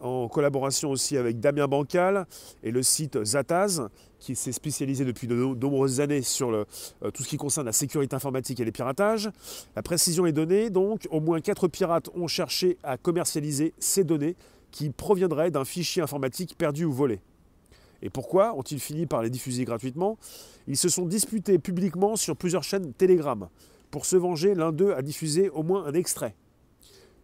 en 0.00 0.28
collaboration 0.28 0.90
aussi 0.90 1.16
avec 1.16 1.40
Damien 1.40 1.66
Bancal 1.66 2.26
et 2.62 2.70
le 2.70 2.82
site 2.82 3.22
Zataz, 3.24 3.88
qui 4.18 4.34
s'est 4.34 4.52
spécialisé 4.52 5.04
depuis 5.04 5.26
de 5.26 5.34
nombreuses 5.34 6.00
années 6.00 6.22
sur 6.22 6.50
euh, 6.50 6.64
tout 7.12 7.22
ce 7.22 7.28
qui 7.28 7.36
concerne 7.36 7.66
la 7.66 7.72
sécurité 7.72 8.16
informatique 8.16 8.60
et 8.60 8.64
les 8.64 8.72
piratages. 8.72 9.30
La 9.76 9.82
précision 9.82 10.26
est 10.26 10.32
donnée, 10.32 10.70
donc 10.70 11.06
au 11.10 11.20
moins 11.20 11.40
quatre 11.40 11.68
pirates 11.68 12.10
ont 12.14 12.26
cherché 12.26 12.78
à 12.82 12.96
commercialiser 12.96 13.74
ces 13.78 14.04
données 14.04 14.36
qui 14.70 14.90
proviendraient 14.90 15.50
d'un 15.50 15.64
fichier 15.64 16.02
informatique 16.02 16.56
perdu 16.56 16.84
ou 16.84 16.92
volé. 16.92 17.20
Et 18.02 18.10
pourquoi 18.10 18.54
ont-ils 18.56 18.80
fini 18.80 19.06
par 19.06 19.22
les 19.22 19.30
diffuser 19.30 19.64
gratuitement? 19.64 20.18
Ils 20.66 20.76
se 20.76 20.88
sont 20.88 21.06
disputés 21.06 21.58
publiquement 21.58 22.16
sur 22.16 22.36
plusieurs 22.36 22.62
chaînes 22.62 22.92
Telegram. 22.92 23.48
Pour 23.90 24.06
se 24.06 24.16
venger, 24.16 24.54
l'un 24.54 24.70
d'eux 24.72 24.92
a 24.92 25.02
diffusé 25.02 25.48
au 25.50 25.62
moins 25.62 25.84
un 25.86 25.94
extrait. 25.94 26.34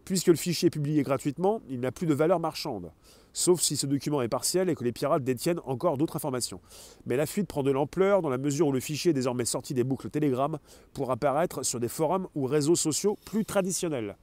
Puisque 0.04 0.26
le 0.26 0.36
fichier 0.36 0.66
est 0.66 0.70
publié 0.70 1.02
gratuitement, 1.02 1.60
il 1.68 1.80
n'a 1.80 1.90
plus 1.90 2.06
de 2.06 2.14
valeur 2.14 2.38
marchande, 2.38 2.92
sauf 3.32 3.60
si 3.60 3.76
ce 3.76 3.86
document 3.86 4.20
est 4.20 4.28
partiel 4.28 4.68
et 4.68 4.74
que 4.74 4.84
les 4.84 4.92
pirates 4.92 5.24
détiennent 5.24 5.60
encore 5.64 5.96
d'autres 5.96 6.16
informations. 6.16 6.60
Mais 7.06 7.16
la 7.16 7.26
fuite 7.26 7.46
prend 7.46 7.62
de 7.62 7.70
l'ampleur 7.70 8.20
dans 8.20 8.28
la 8.28 8.38
mesure 8.38 8.68
où 8.68 8.72
le 8.72 8.80
fichier 8.80 9.10
est 9.10 9.14
désormais 9.14 9.46
sorti 9.46 9.72
des 9.72 9.84
boucles 9.84 10.10
Telegram 10.10 10.58
pour 10.92 11.10
apparaître 11.10 11.62
sur 11.62 11.80
des 11.80 11.88
forums 11.88 12.28
ou 12.34 12.44
réseaux 12.44 12.76
sociaux 12.76 13.18
plus 13.24 13.44
traditionnels. 13.46 14.16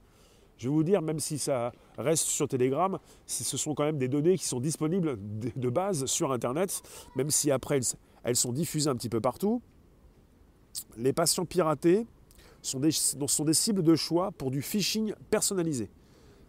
Je 0.58 0.68
vais 0.68 0.74
vous 0.74 0.84
dire, 0.84 1.02
même 1.02 1.18
si 1.18 1.38
ça 1.38 1.72
reste 1.98 2.26
sur 2.26 2.46
Telegram, 2.46 2.98
ce 3.26 3.56
sont 3.56 3.74
quand 3.74 3.82
même 3.82 3.98
des 3.98 4.06
données 4.06 4.38
qui 4.38 4.46
sont 4.46 4.60
disponibles 4.60 5.18
de 5.20 5.70
base 5.70 6.06
sur 6.06 6.30
Internet, 6.30 6.82
même 7.16 7.32
si 7.32 7.50
après 7.50 7.80
elles 8.22 8.36
sont 8.36 8.52
diffusées 8.52 8.88
un 8.88 8.94
petit 8.94 9.08
peu 9.08 9.20
partout. 9.20 9.60
Les 10.96 11.12
patients 11.12 11.46
piratés 11.46 12.06
sont 12.62 12.80
des, 12.80 12.90
sont 12.92 13.44
des 13.44 13.54
cibles 13.54 13.82
de 13.82 13.94
choix 13.94 14.32
pour 14.32 14.50
du 14.50 14.62
phishing 14.62 15.14
personnalisé. 15.30 15.90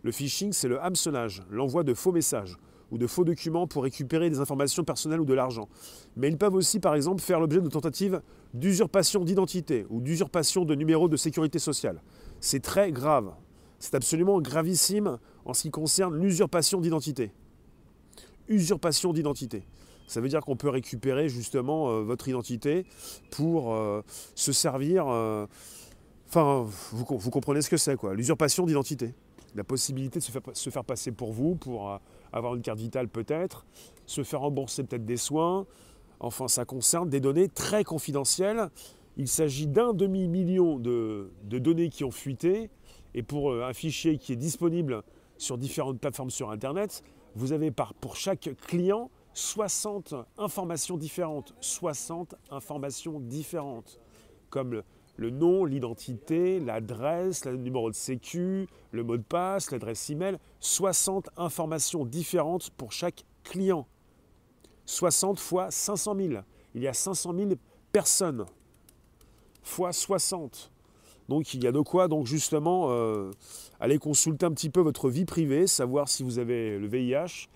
Le 0.03 0.11
phishing, 0.11 0.53
c'est 0.53 0.67
le 0.67 0.81
hameçonnage, 0.81 1.43
l'envoi 1.49 1.83
de 1.83 1.93
faux 1.93 2.11
messages 2.11 2.57
ou 2.91 2.97
de 2.97 3.07
faux 3.07 3.23
documents 3.23 3.65
pour 3.65 3.83
récupérer 3.83 4.29
des 4.29 4.39
informations 4.39 4.83
personnelles 4.83 5.19
ou 5.19 5.25
de 5.25 5.33
l'argent. 5.33 5.67
Mais 6.15 6.27
ils 6.27 6.37
peuvent 6.37 6.53
aussi, 6.53 6.79
par 6.79 6.93
exemple, 6.93 7.21
faire 7.21 7.39
l'objet 7.39 7.59
de 7.59 7.67
tentatives 7.67 8.21
d'usurpation 8.53 9.23
d'identité 9.23 9.85
ou 9.89 9.99
d'usurpation 9.99 10.63
de 10.63 10.75
numéro 10.75 11.09
de 11.09 11.17
sécurité 11.17 11.57
sociale. 11.57 12.03
C'est 12.39 12.61
très 12.61 12.91
grave. 12.91 13.33
C'est 13.79 13.95
absolument 13.95 14.39
gravissime 14.39 15.17
en 15.45 15.53
ce 15.53 15.63
qui 15.63 15.71
concerne 15.71 16.15
l'usurpation 16.15 16.81
d'identité. 16.81 17.31
Usurpation 18.47 19.11
d'identité. 19.11 19.65
Ça 20.07 20.21
veut 20.21 20.29
dire 20.29 20.41
qu'on 20.41 20.55
peut 20.55 20.69
récupérer 20.69 21.29
justement 21.29 21.89
euh, 21.89 22.01
votre 22.03 22.27
identité 22.27 22.85
pour 23.31 23.73
euh, 23.73 24.01
se 24.35 24.51
servir. 24.51 25.07
Euh, 25.07 25.47
enfin, 26.35 26.67
vous, 26.91 27.05
comprenez 27.05 27.61
ce 27.61 27.69
que 27.69 27.77
c'est, 27.77 27.95
quoi. 27.95 28.13
L'usurpation 28.13 28.65
d'identité. 28.65 29.13
La 29.55 29.63
possibilité 29.63 30.19
de 30.19 30.23
se 30.23 30.31
faire, 30.31 30.41
se 30.53 30.69
faire, 30.69 30.83
passer 30.83 31.11
pour 31.11 31.31
vous, 31.31 31.55
pour 31.55 31.99
avoir 32.31 32.55
une 32.55 32.61
carte 32.61 32.79
vitale 32.79 33.07
peut-être, 33.07 33.65
se 34.07 34.23
faire 34.23 34.39
rembourser 34.39 34.83
peut-être 34.83 35.05
des 35.05 35.17
soins. 35.17 35.67
Enfin, 36.19 36.47
ça 36.47 36.65
concerne 36.65 37.09
des 37.09 37.19
données 37.19 37.49
très 37.49 37.83
confidentielles 37.83 38.69
Il 39.17 39.27
s'agit 39.27 39.67
d'un 39.67 39.93
demi-million 39.93 40.79
de, 40.79 41.29
données 41.43 41.89
qui 41.89 42.03
ont 42.03 42.11
fuité. 42.11 42.69
Et 43.13 43.21
pour 43.21 43.51
euh, 43.51 43.67
un 43.67 43.73
fichier 43.73 44.17
qui 44.17 44.33
est 44.33 44.37
disponible 44.37 45.03
sur 45.37 45.57
différentes 45.57 45.99
plateformes 45.99 46.31
sur 46.31 46.49
Internet, 46.49 47.03
vous 47.35 47.51
avez 47.51 47.71
pour 47.71 48.15
chaque 48.15 48.49
client 48.65 49.11
60 49.33 50.15
informations 50.37 50.97
différentes. 50.97 51.53
60 51.59 52.35
informations 52.49 53.19
différentes. 53.19 53.99
Comme 54.49 54.81
le, 55.15 55.29
nom, 55.29 55.65
l'identité, 55.65 56.59
l'adresse, 56.59 57.45
le 57.45 57.57
numéro 57.57 57.89
de 57.89 57.95
sécu, 57.95 58.67
le 58.91 59.03
mot 59.03 59.17
de 59.17 59.23
passe, 59.23 59.71
l'adresse 59.71 60.09
email. 60.09 60.37
60 60.59 61.29
informations 61.37 62.05
différentes 62.05 62.69
pour 62.71 62.91
chaque 62.91 63.23
client. 63.43 63.87
60 64.85 65.39
fois 65.39 65.71
500 65.71 66.15
000. 66.15 66.33
Il 66.75 66.81
y 66.81 66.87
a 66.87 66.93
500 66.93 67.33
000 67.35 67.51
personnes 67.91 68.45
fois 69.63 69.93
60. 69.93 70.71
Donc 71.29 71.53
il 71.53 71.63
y 71.63 71.67
a 71.67 71.71
de 71.71 71.79
quoi 71.79 72.07
donc 72.07 72.27
justement 72.27 72.87
euh, 72.89 73.31
aller 73.79 73.97
consulter 73.97 74.45
un 74.45 74.51
petit 74.51 74.69
peu 74.69 74.81
votre 74.81 75.09
vie 75.09 75.25
privée, 75.25 75.67
savoir 75.67 76.09
si 76.09 76.21
vous 76.21 76.37
avez 76.37 76.77
le 76.77 76.87
VIH, 76.87 77.47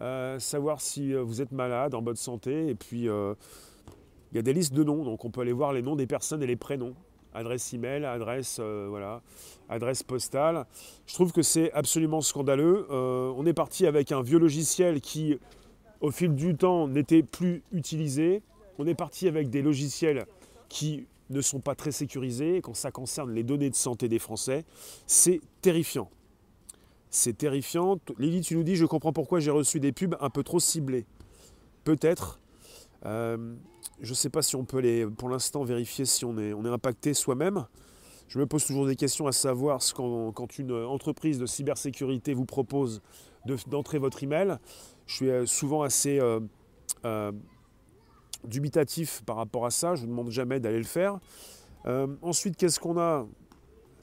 euh, 0.00 0.38
savoir 0.38 0.80
si 0.80 1.12
euh, 1.12 1.22
vous 1.22 1.42
êtes 1.42 1.52
malade, 1.52 1.94
en 1.94 2.02
bonne 2.02 2.16
santé, 2.16 2.68
et 2.68 2.74
puis 2.74 3.08
il 4.32 4.36
y 4.36 4.38
a 4.38 4.42
des 4.42 4.52
listes 4.52 4.72
de 4.72 4.82
noms, 4.82 5.04
donc 5.04 5.24
on 5.24 5.30
peut 5.30 5.42
aller 5.42 5.52
voir 5.52 5.72
les 5.72 5.82
noms 5.82 5.94
des 5.94 6.06
personnes 6.06 6.42
et 6.42 6.46
les 6.46 6.56
prénoms, 6.56 6.94
adresse 7.34 7.72
email, 7.72 8.04
adresse 8.04 8.60
voilà, 8.60 9.22
adresse 9.68 10.02
postale. 10.02 10.66
Je 11.06 11.14
trouve 11.14 11.32
que 11.32 11.42
c'est 11.42 11.72
absolument 11.72 12.20
scandaleux. 12.20 12.86
on 12.90 13.44
est 13.46 13.52
parti 13.52 13.86
avec 13.86 14.10
un 14.10 14.22
vieux 14.22 14.38
logiciel 14.38 15.00
qui, 15.00 15.38
au 16.00 16.10
fil 16.10 16.34
du 16.34 16.56
temps, 16.56 16.88
n'était 16.88 17.22
plus 17.22 17.62
utilisé. 17.72 18.42
On 18.78 18.86
est 18.86 18.94
parti 18.94 19.28
avec 19.28 19.50
des 19.50 19.62
logiciels 19.62 20.26
qui 20.68 21.06
ne 21.30 21.40
sont 21.40 21.60
pas 21.60 21.74
très 21.74 21.92
sécurisés. 21.92 22.60
quand 22.62 22.74
ça 22.74 22.90
concerne 22.90 23.32
les 23.32 23.42
données 23.42 23.70
de 23.70 23.74
santé 23.74 24.08
des 24.08 24.18
Français, 24.18 24.64
c'est 25.06 25.40
terrifiant. 25.60 26.10
C'est 27.10 27.36
terrifiant. 27.36 27.98
Lily, 28.18 28.40
tu 28.40 28.56
nous 28.56 28.62
dis, 28.62 28.76
je 28.76 28.86
comprends 28.86 29.12
pourquoi 29.12 29.40
j'ai 29.40 29.50
reçu 29.50 29.80
des 29.80 29.92
pubs 29.92 30.16
un 30.20 30.30
peu 30.30 30.42
trop 30.42 30.60
ciblées. 30.60 31.04
Peut-être. 31.84 32.40
Euh, 33.04 33.54
je 34.02 34.10
ne 34.10 34.14
sais 34.14 34.30
pas 34.30 34.42
si 34.42 34.56
on 34.56 34.64
peut 34.64 34.80
les, 34.80 35.06
pour 35.06 35.28
l'instant 35.28 35.62
vérifier 35.62 36.04
si 36.04 36.24
on 36.24 36.36
est, 36.36 36.52
on 36.52 36.64
est 36.64 36.68
impacté 36.68 37.14
soi-même. 37.14 37.66
Je 38.28 38.38
me 38.38 38.46
pose 38.46 38.64
toujours 38.64 38.86
des 38.86 38.96
questions 38.96 39.26
à 39.26 39.32
savoir 39.32 39.80
quand, 39.94 40.58
une 40.58 40.72
entreprise 40.72 41.38
de 41.38 41.46
cybersécurité 41.46 42.34
vous 42.34 42.46
propose 42.46 43.02
d'entrer 43.66 43.98
votre 43.98 44.22
email. 44.22 44.56
Je 45.06 45.14
suis 45.14 45.30
euh, 45.30 45.46
souvent 45.46 45.82
assez 45.82 46.18
euh, 47.04 47.32
dubitatif 48.44 49.22
par 49.24 49.36
rapport 49.36 49.66
à 49.66 49.70
ça. 49.70 49.94
Je 49.94 50.02
ne 50.02 50.06
vous 50.06 50.12
demande 50.12 50.30
jamais 50.30 50.60
d'aller 50.60 50.78
le 50.78 50.84
faire. 50.84 51.18
Euh, 51.86 52.06
ensuite, 52.22 52.56
qu'est-ce 52.56 52.80
qu'on 52.80 52.98
a? 52.98 53.26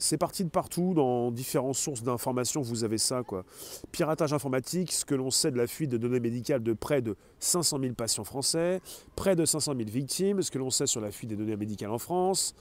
C'est 0.00 0.16
parti 0.16 0.44
de 0.44 0.48
partout, 0.48 0.94
dans 0.94 1.30
différentes 1.30 1.76
sources 1.76 2.02
d'informations, 2.02 2.62
vous 2.62 2.84
avez 2.84 2.98
ça. 2.98 3.22
Quoi. 3.22 3.44
Piratage 3.92 4.32
informatique, 4.32 4.92
ce 4.92 5.04
que 5.04 5.14
l'on 5.14 5.30
sait 5.30 5.50
de 5.50 5.58
la 5.58 5.66
fuite 5.66 5.90
de 5.90 5.98
données 5.98 6.20
médicales 6.20 6.62
de 6.62 6.72
près 6.72 7.02
de 7.02 7.16
500 7.38 7.78
000 7.80 7.94
patients 7.94 8.24
français, 8.24 8.80
près 9.14 9.36
de 9.36 9.44
500 9.44 9.74
000 9.76 9.88
victimes, 9.90 10.42
ce 10.42 10.50
que 10.50 10.58
l'on 10.58 10.70
sait 10.70 10.86
sur 10.86 11.00
la 11.00 11.10
fuite 11.10 11.30
des 11.30 11.36
données 11.36 11.56
médicales 11.56 11.90
en 11.90 11.98
France. 11.98 12.54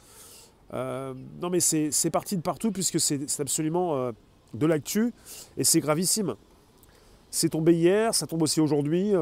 Euh, 0.74 1.16
non 1.42 1.50
mais 1.50 1.60
c'est 1.60 2.12
parti 2.12 2.38
de 2.38 2.44
partout 2.44 2.72
puisque 2.72 3.00
c'est 3.00 3.40
absolument 3.40 3.96
euh, 3.96 4.12
de 4.54 4.68
l'actu 4.68 5.14
et 5.58 5.64
c'est 5.64 5.80
gravissime. 5.80 6.36
C'est 7.32 7.50
tombé 7.50 7.74
hier, 7.74 8.14
ça 8.14 8.28
tombe 8.28 8.44
aussi 8.44 8.60
aujourd'hui. 8.60 9.14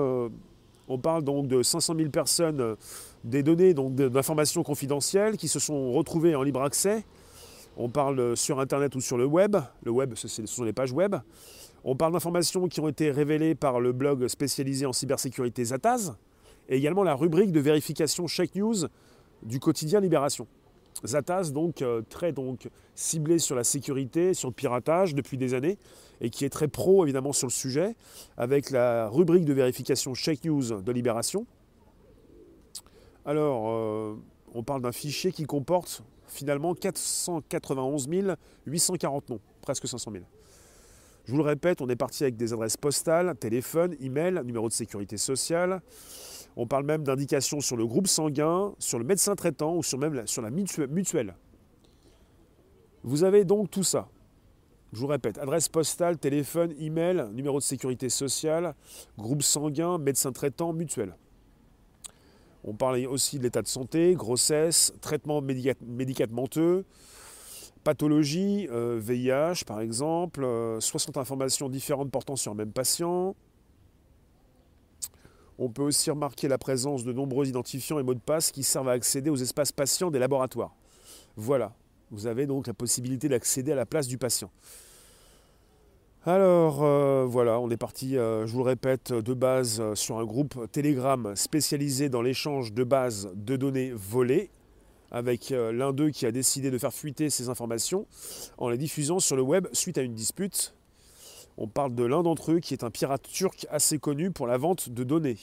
On 0.90 0.98
parle 0.98 1.24
donc 1.24 1.48
de 1.48 1.64
500 1.64 1.96
000 1.98 2.10
personnes, 2.10 2.62
euh, 2.62 2.76
des 3.24 3.44
données 3.44 3.74
d'informations 3.74 4.64
confidentielles 4.64 5.36
qui 5.36 5.48
se 5.48 5.60
sont 5.60 5.92
retrouvées 5.92 6.36
en 6.36 6.44
libre 6.44 6.62
accès. 6.62 7.04
On 7.80 7.90
parle 7.90 8.20
euh, 8.20 8.36
sur 8.36 8.60
Internet 8.60 8.96
ou 8.96 9.02
sur 9.02 9.18
le 9.18 9.26
web. 9.26 9.56
Le 9.84 9.92
web, 9.92 10.16
ce 10.16 10.28
sont 10.28 10.64
les 10.64 10.74
pages 10.74 10.92
web. 10.92 11.16
On 11.84 11.96
parle 11.96 12.14
d'informations 12.14 12.68
qui 12.68 12.80
ont 12.80 12.88
été 12.88 13.12
révélées 13.12 13.54
par 13.54 13.80
le 13.80 13.92
blog 13.92 14.28
spécialisé 14.28 14.88
en 14.88 14.94
cybersécurité 14.94 15.64
Zataz 15.64 16.16
et 16.70 16.78
également 16.78 17.04
la 17.04 17.14
rubrique 17.14 17.52
de 17.52 17.60
vérification 17.60 18.28
Check 18.28 18.56
News 18.56 18.88
du 19.44 19.60
quotidien 19.60 20.00
Libération. 20.00 20.48
Zataz, 21.06 21.54
donc 21.54 21.84
euh, 21.84 22.02
très 22.10 22.32
donc, 22.32 22.68
ciblé 22.96 23.38
sur 23.38 23.56
la 23.56 23.64
sécurité, 23.64 24.34
sur 24.34 24.50
le 24.50 24.56
piratage 24.56 25.14
depuis 25.14 25.38
des 25.38 25.54
années, 25.54 25.78
et 26.20 26.32
qui 26.32 26.46
est 26.46 26.50
très 26.50 26.68
pro 26.68 27.06
évidemment 27.06 27.32
sur 27.32 27.46
le 27.46 27.52
sujet, 27.52 27.96
avec 28.38 28.72
la 28.72 29.08
rubrique 29.08 29.46
de 29.46 29.54
vérification 29.54 30.16
Check 30.16 30.44
News 30.44 30.82
de 30.82 30.92
Libération. 30.92 31.46
Alors, 33.24 33.70
euh, 33.70 34.16
on 34.56 34.64
parle 34.64 34.82
d'un 34.82 34.92
fichier 34.92 35.32
qui 35.32 35.46
comporte 35.46 36.02
finalement 36.28 36.74
491 36.74 38.08
840 38.66 39.30
noms, 39.30 39.40
presque 39.62 39.88
500 39.88 40.12
000. 40.12 40.24
Je 41.26 41.32
vous 41.32 41.38
le 41.38 41.44
répète, 41.44 41.82
on 41.82 41.90
est 41.90 41.96
parti 41.96 42.24
avec 42.24 42.38
des 42.38 42.54
adresses 42.54 42.78
postales, 42.78 43.36
téléphone, 43.36 43.96
email, 44.00 44.42
numéro 44.46 44.70
de 44.70 44.74
sécurité 44.74 45.18
sociale, 45.18 45.82
on 46.56 46.66
parle 46.66 46.86
même 46.86 47.04
d'indications 47.04 47.62
sur 47.62 47.78
le 47.78 47.86
groupe 47.86 48.08
sanguin, 48.08 48.74
sur 48.80 48.98
le 48.98 49.06
médecin 49.06 49.36
traitant 49.36 49.76
ou 49.76 49.84
sur 49.84 50.00
même 50.00 50.26
sur 50.26 50.42
la 50.42 50.50
mutuelle. 50.50 51.36
Vous 53.04 53.24
avez 53.24 53.46
donc 53.46 53.70
tout 53.70 53.84
ça. 53.84 54.10
Je 54.94 55.00
vous 55.00 55.08
répète, 55.08 55.38
adresse 55.38 55.68
postale, 55.68 56.18
téléphone, 56.18 56.74
email, 56.80 57.28
numéro 57.34 57.60
de 57.60 57.64
sécurité 57.64 58.10
sociale, 58.10 58.74
groupe 59.18 59.44
sanguin, 59.44 59.98
médecin 59.98 60.32
traitant, 60.32 60.74
mutuelle. 60.74 61.16
On 62.64 62.74
parle 62.74 63.06
aussi 63.06 63.38
de 63.38 63.44
l'état 63.44 63.62
de 63.62 63.68
santé, 63.68 64.14
grossesse, 64.14 64.94
traitement 65.02 65.42
médicamenteux, 65.42 66.86
pathologie, 67.84 68.68
VIH 68.68 68.72
euh, 68.72 69.54
par 69.66 69.80
exemple, 69.82 70.46
60 70.80 71.16
euh, 71.16 71.20
informations 71.20 71.70
différentes 71.70 72.12
portant 72.12 72.36
sur 72.36 72.52
un 72.52 72.56
même 72.56 72.72
patient, 72.72 73.36
on 75.60 75.70
peut 75.70 75.84
aussi 75.84 76.12
remarquer 76.12 76.48
la 76.48 76.58
présence 76.58 77.04
de 77.04 77.12
nombreux 77.12 77.48
identifiants 77.48 78.00
et 78.00 78.04
mots 78.04 78.14
de 78.14 78.20
passe 78.20 78.52
qui 78.52 78.64
servent 78.64 78.90
à 78.90 78.92
accéder 78.92 79.30
aux 79.30 79.38
espaces 79.38 79.72
patients 79.72 80.12
des 80.12 80.20
laboratoires. 80.20 80.76
Voilà, 81.36 81.74
vous 82.12 82.28
avez 82.28 82.46
donc 82.46 82.68
la 82.68 82.74
possibilité 82.74 83.28
d'accéder 83.28 83.72
à 83.72 83.76
la 83.76 83.86
place 83.86 84.08
du 84.08 84.18
patient. 84.18 84.52
Alors 86.28 86.84
euh, 86.84 87.26
voilà, 87.26 87.58
on 87.62 87.70
est 87.70 87.78
parti, 87.78 88.18
euh, 88.18 88.46
je 88.46 88.52
vous 88.52 88.58
le 88.58 88.66
répète, 88.66 89.14
de 89.14 89.34
base 89.34 89.80
euh, 89.80 89.96
sur 89.96 90.18
un 90.18 90.26
groupe 90.26 90.70
Telegram 90.74 91.34
spécialisé 91.38 92.10
dans 92.10 92.22
l'échange 92.22 92.74
de 92.74 92.84
bases 92.84 93.32
de 93.34 93.56
données 93.56 93.94
volées, 93.96 94.50
avec 95.10 95.52
l'un 95.52 95.94
d'eux 95.94 96.10
qui 96.10 96.26
a 96.26 96.34
décidé 96.34 96.70
de 96.70 96.78
faire 96.78 96.92
fuiter 96.92 97.30
ces 97.30 97.48
informations 97.48 98.08
en 98.58 98.68
les 98.68 98.78
diffusant 98.78 99.20
sur 99.20 99.38
le 99.38 99.42
web 99.42 99.68
suite 99.72 99.98
à 99.98 100.02
une 100.02 100.16
dispute 100.16 100.76
on 101.56 101.70
parle 101.70 101.96
de 101.96 102.04
l'un 102.04 102.24
d'entre 102.24 102.52
eux 102.52 102.60
qui 102.60 102.74
est 102.74 102.84
un 102.84 102.92
pirate 102.92 103.24
turc 103.24 103.66
assez 103.70 103.98
connu 103.98 104.30
pour 104.30 104.48
la 104.48 104.58
vente 104.58 104.90
de 104.90 105.06
données. 105.06 105.38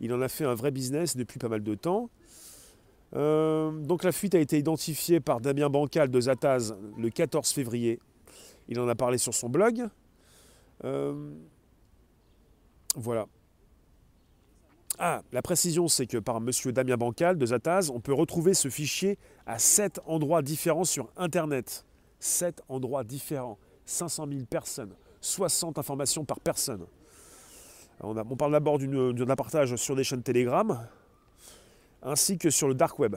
Il 0.00 0.14
en 0.14 0.20
a 0.22 0.28
fait 0.28 0.44
un 0.44 0.54
vrai 0.54 0.70
business 0.70 1.16
depuis 1.16 1.40
pas 1.40 1.48
mal 1.48 1.64
de 1.64 1.74
temps. 1.74 2.10
Donc 3.12 4.04
la 4.04 4.12
fuite 4.12 4.36
a 4.36 4.38
été 4.38 4.56
identifiée 4.56 5.18
par 5.18 5.40
Damien 5.40 5.68
Bancal 5.68 6.12
de 6.12 6.20
Zataz 6.20 6.76
le 6.96 7.10
14 7.10 7.50
février. 7.50 7.98
Il 8.68 8.78
en 8.78 8.86
a 8.88 8.94
parlé 8.94 9.18
sur 9.18 9.34
son 9.34 9.48
blog. 9.48 9.88
Euh, 10.84 11.30
voilà. 12.96 13.26
Ah, 14.98 15.22
la 15.32 15.42
précision, 15.42 15.88
c'est 15.88 16.06
que 16.06 16.18
par 16.18 16.36
M. 16.36 16.50
Damien 16.72 16.96
Bancal 16.96 17.38
de 17.38 17.46
Zataz, 17.46 17.90
on 17.90 18.00
peut 18.00 18.12
retrouver 18.12 18.54
ce 18.54 18.68
fichier 18.68 19.18
à 19.46 19.58
sept 19.58 20.00
endroits 20.06 20.42
différents 20.42 20.84
sur 20.84 21.10
Internet. 21.16 21.84
Sept 22.20 22.62
endroits 22.68 23.04
différents. 23.04 23.58
500 23.86 24.26
000 24.28 24.44
personnes. 24.44 24.94
60 25.20 25.78
informations 25.78 26.24
par 26.24 26.40
personne. 26.40 26.86
On, 28.00 28.14
parle 28.36 28.52
d'abord 28.52 28.78
d'un 28.78 29.36
partage 29.36 29.76
sur 29.76 29.94
des 29.94 30.02
chaînes 30.02 30.22
Telegram, 30.22 30.86
ainsi 32.02 32.36
que 32.36 32.50
sur 32.50 32.66
le 32.66 32.74
dark 32.74 32.98
web. 32.98 33.16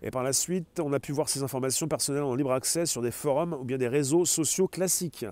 Et 0.00 0.10
par 0.10 0.22
la 0.22 0.32
suite, 0.32 0.80
on 0.80 0.92
a 0.92 0.98
pu 0.98 1.12
voir 1.12 1.28
ces 1.28 1.42
informations 1.42 1.86
personnelles 1.86 2.22
en 2.22 2.34
libre 2.34 2.52
accès 2.52 2.86
sur 2.86 3.02
des 3.02 3.10
forums 3.10 3.52
ou 3.52 3.64
bien 3.64 3.78
des 3.78 3.88
réseaux 3.88 4.24
sociaux 4.24 4.68
classiques. 4.68 5.26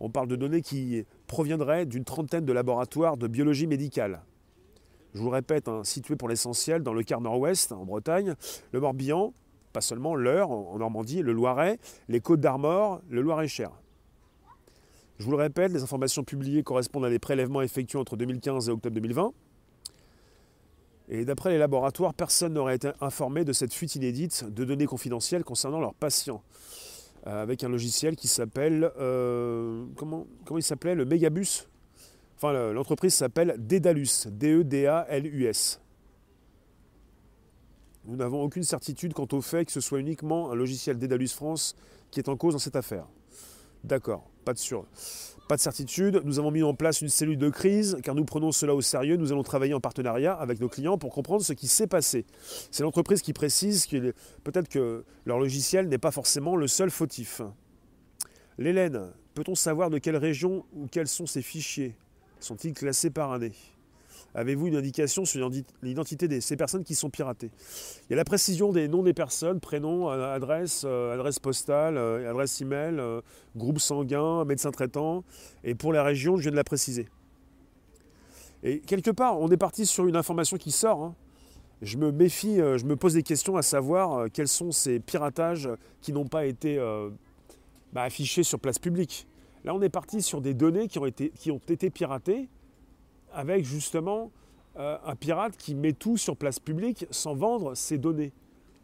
On 0.00 0.10
parle 0.10 0.28
de 0.28 0.36
données 0.36 0.62
qui 0.62 1.04
proviendraient 1.26 1.84
d'une 1.86 2.04
trentaine 2.04 2.44
de 2.44 2.52
laboratoires 2.52 3.16
de 3.16 3.26
biologie 3.26 3.66
médicale. 3.66 4.22
Je 5.12 5.18
vous 5.18 5.26
le 5.26 5.34
répète, 5.34 5.68
hein, 5.68 5.82
situés 5.84 6.16
pour 6.16 6.28
l'essentiel 6.28 6.82
dans 6.82 6.94
le 6.94 7.02
quart 7.02 7.20
nord-ouest, 7.20 7.72
en 7.72 7.84
Bretagne, 7.84 8.34
le 8.72 8.80
Morbihan, 8.80 9.34
pas 9.72 9.80
seulement 9.80 10.14
l'Eure 10.14 10.50
en 10.50 10.78
Normandie, 10.78 11.22
le 11.22 11.32
Loiret, 11.32 11.78
les 12.08 12.20
Côtes 12.20 12.40
d'Armor, 12.40 13.00
le 13.10 13.20
Loir-et-Cher. 13.20 13.70
Je 15.18 15.24
vous 15.24 15.32
le 15.32 15.36
répète, 15.36 15.72
les 15.72 15.82
informations 15.82 16.24
publiées 16.24 16.62
correspondent 16.62 17.04
à 17.04 17.10
des 17.10 17.18
prélèvements 17.18 17.60
effectués 17.60 17.98
entre 17.98 18.16
2015 18.16 18.68
et 18.68 18.72
octobre 18.72 18.94
2020. 18.94 19.32
Et 21.10 21.24
d'après 21.24 21.50
les 21.50 21.58
laboratoires, 21.58 22.14
personne 22.14 22.54
n'aurait 22.54 22.76
été 22.76 22.90
informé 23.00 23.44
de 23.44 23.52
cette 23.52 23.74
fuite 23.74 23.96
inédite 23.96 24.44
de 24.48 24.64
données 24.64 24.86
confidentielles 24.86 25.44
concernant 25.44 25.80
leurs 25.80 25.94
patients. 25.94 26.42
Euh, 27.26 27.42
avec 27.42 27.64
un 27.64 27.68
logiciel 27.68 28.16
qui 28.16 28.28
s'appelle. 28.28 28.90
Euh, 28.98 29.84
comment, 29.96 30.26
comment 30.44 30.58
il 30.58 30.62
s'appelait 30.62 30.94
Le 30.94 31.04
Megabus? 31.04 31.66
Enfin, 32.36 32.72
l'entreprise 32.72 33.12
s'appelle 33.12 33.56
Dedalus. 33.58 34.26
D-E-D-A-L-U-S. 34.28 35.80
Nous 38.06 38.16
n'avons 38.16 38.42
aucune 38.42 38.62
certitude 38.62 39.12
quant 39.12 39.28
au 39.32 39.42
fait 39.42 39.66
que 39.66 39.72
ce 39.72 39.80
soit 39.80 40.00
uniquement 40.00 40.50
un 40.50 40.54
logiciel 40.54 40.96
d'Edalus 40.98 41.28
France 41.28 41.76
qui 42.10 42.18
est 42.18 42.30
en 42.30 42.36
cause 42.36 42.54
dans 42.54 42.58
cette 42.58 42.76
affaire. 42.76 43.06
D'accord, 43.84 44.30
pas 44.44 44.54
de 44.54 44.58
sûr. 44.58 44.86
Pas 45.50 45.56
de 45.56 45.62
certitude. 45.62 46.22
Nous 46.24 46.38
avons 46.38 46.52
mis 46.52 46.62
en 46.62 46.74
place 46.74 47.02
une 47.02 47.08
cellule 47.08 47.36
de 47.36 47.48
crise 47.48 47.98
car 48.04 48.14
nous 48.14 48.24
prenons 48.24 48.52
cela 48.52 48.72
au 48.72 48.80
sérieux. 48.80 49.16
Nous 49.16 49.32
allons 49.32 49.42
travailler 49.42 49.74
en 49.74 49.80
partenariat 49.80 50.32
avec 50.32 50.60
nos 50.60 50.68
clients 50.68 50.96
pour 50.96 51.12
comprendre 51.12 51.42
ce 51.42 51.52
qui 51.54 51.66
s'est 51.66 51.88
passé. 51.88 52.24
C'est 52.70 52.84
l'entreprise 52.84 53.20
qui 53.20 53.32
précise 53.32 53.86
que 53.86 54.14
peut-être 54.44 54.68
que 54.68 55.04
leur 55.26 55.40
logiciel 55.40 55.88
n'est 55.88 55.98
pas 55.98 56.12
forcément 56.12 56.54
le 56.54 56.68
seul 56.68 56.88
fautif. 56.88 57.42
L'Hélène, 58.58 59.10
peut-on 59.34 59.56
savoir 59.56 59.90
de 59.90 59.98
quelle 59.98 60.18
région 60.18 60.64
ou 60.72 60.86
quels 60.86 61.08
sont 61.08 61.26
ces 61.26 61.42
fichiers? 61.42 61.96
Sont-ils 62.38 62.72
classés 62.72 63.10
par 63.10 63.32
année? 63.32 63.54
Avez-vous 64.34 64.68
une 64.68 64.76
indication 64.76 65.24
sur 65.24 65.50
l'identité 65.82 66.28
de 66.28 66.40
ces 66.40 66.56
personnes 66.56 66.84
qui 66.84 66.94
sont 66.94 67.10
piratées? 67.10 67.50
Il 68.08 68.10
y 68.10 68.14
a 68.14 68.16
la 68.16 68.24
précision 68.24 68.72
des 68.72 68.86
noms 68.88 69.02
des 69.02 69.12
personnes, 69.12 69.60
prénom, 69.60 70.10
euh, 70.10 70.34
adresse, 70.34 70.84
euh, 70.86 71.14
adresse 71.14 71.38
postale, 71.38 71.96
euh, 71.96 72.30
adresse 72.30 72.60
email, 72.60 73.00
groupe 73.56 73.80
sanguin, 73.80 74.44
médecin 74.44 74.70
traitant. 74.70 75.24
Et 75.64 75.74
pour 75.74 75.92
la 75.92 76.02
région, 76.02 76.36
je 76.36 76.42
viens 76.42 76.50
de 76.52 76.56
la 76.56 76.64
préciser. 76.64 77.08
Et 78.62 78.80
quelque 78.80 79.10
part, 79.10 79.40
on 79.40 79.48
est 79.50 79.56
parti 79.56 79.86
sur 79.86 80.06
une 80.06 80.16
information 80.16 80.56
qui 80.56 80.70
sort. 80.70 81.02
Hein. 81.02 81.14
Je 81.82 81.96
me 81.96 82.12
méfie, 82.12 82.56
je 82.56 82.84
me 82.84 82.94
pose 82.94 83.14
des 83.14 83.22
questions 83.22 83.56
à 83.56 83.62
savoir 83.62 84.30
quels 84.30 84.48
sont 84.48 84.70
ces 84.70 85.00
piratages 85.00 85.68
qui 86.02 86.12
n'ont 86.12 86.26
pas 86.26 86.44
été 86.44 86.78
bah, 87.94 88.02
affichés 88.02 88.42
sur 88.42 88.60
place 88.60 88.78
publique. 88.78 89.26
Là, 89.64 89.74
on 89.74 89.80
est 89.80 89.88
parti 89.88 90.20
sur 90.20 90.42
des 90.42 90.52
données 90.52 90.88
qui 90.88 90.98
ont 90.98 91.06
été 91.06 91.90
piratées 91.90 92.50
avec 93.32 93.64
justement 93.64 94.30
euh, 94.76 94.96
un 95.04 95.16
pirate 95.16 95.56
qui 95.56 95.74
met 95.74 95.92
tout 95.92 96.16
sur 96.16 96.36
place 96.36 96.58
publique 96.58 97.06
sans 97.10 97.34
vendre 97.34 97.74
ses 97.74 97.98
données. 97.98 98.32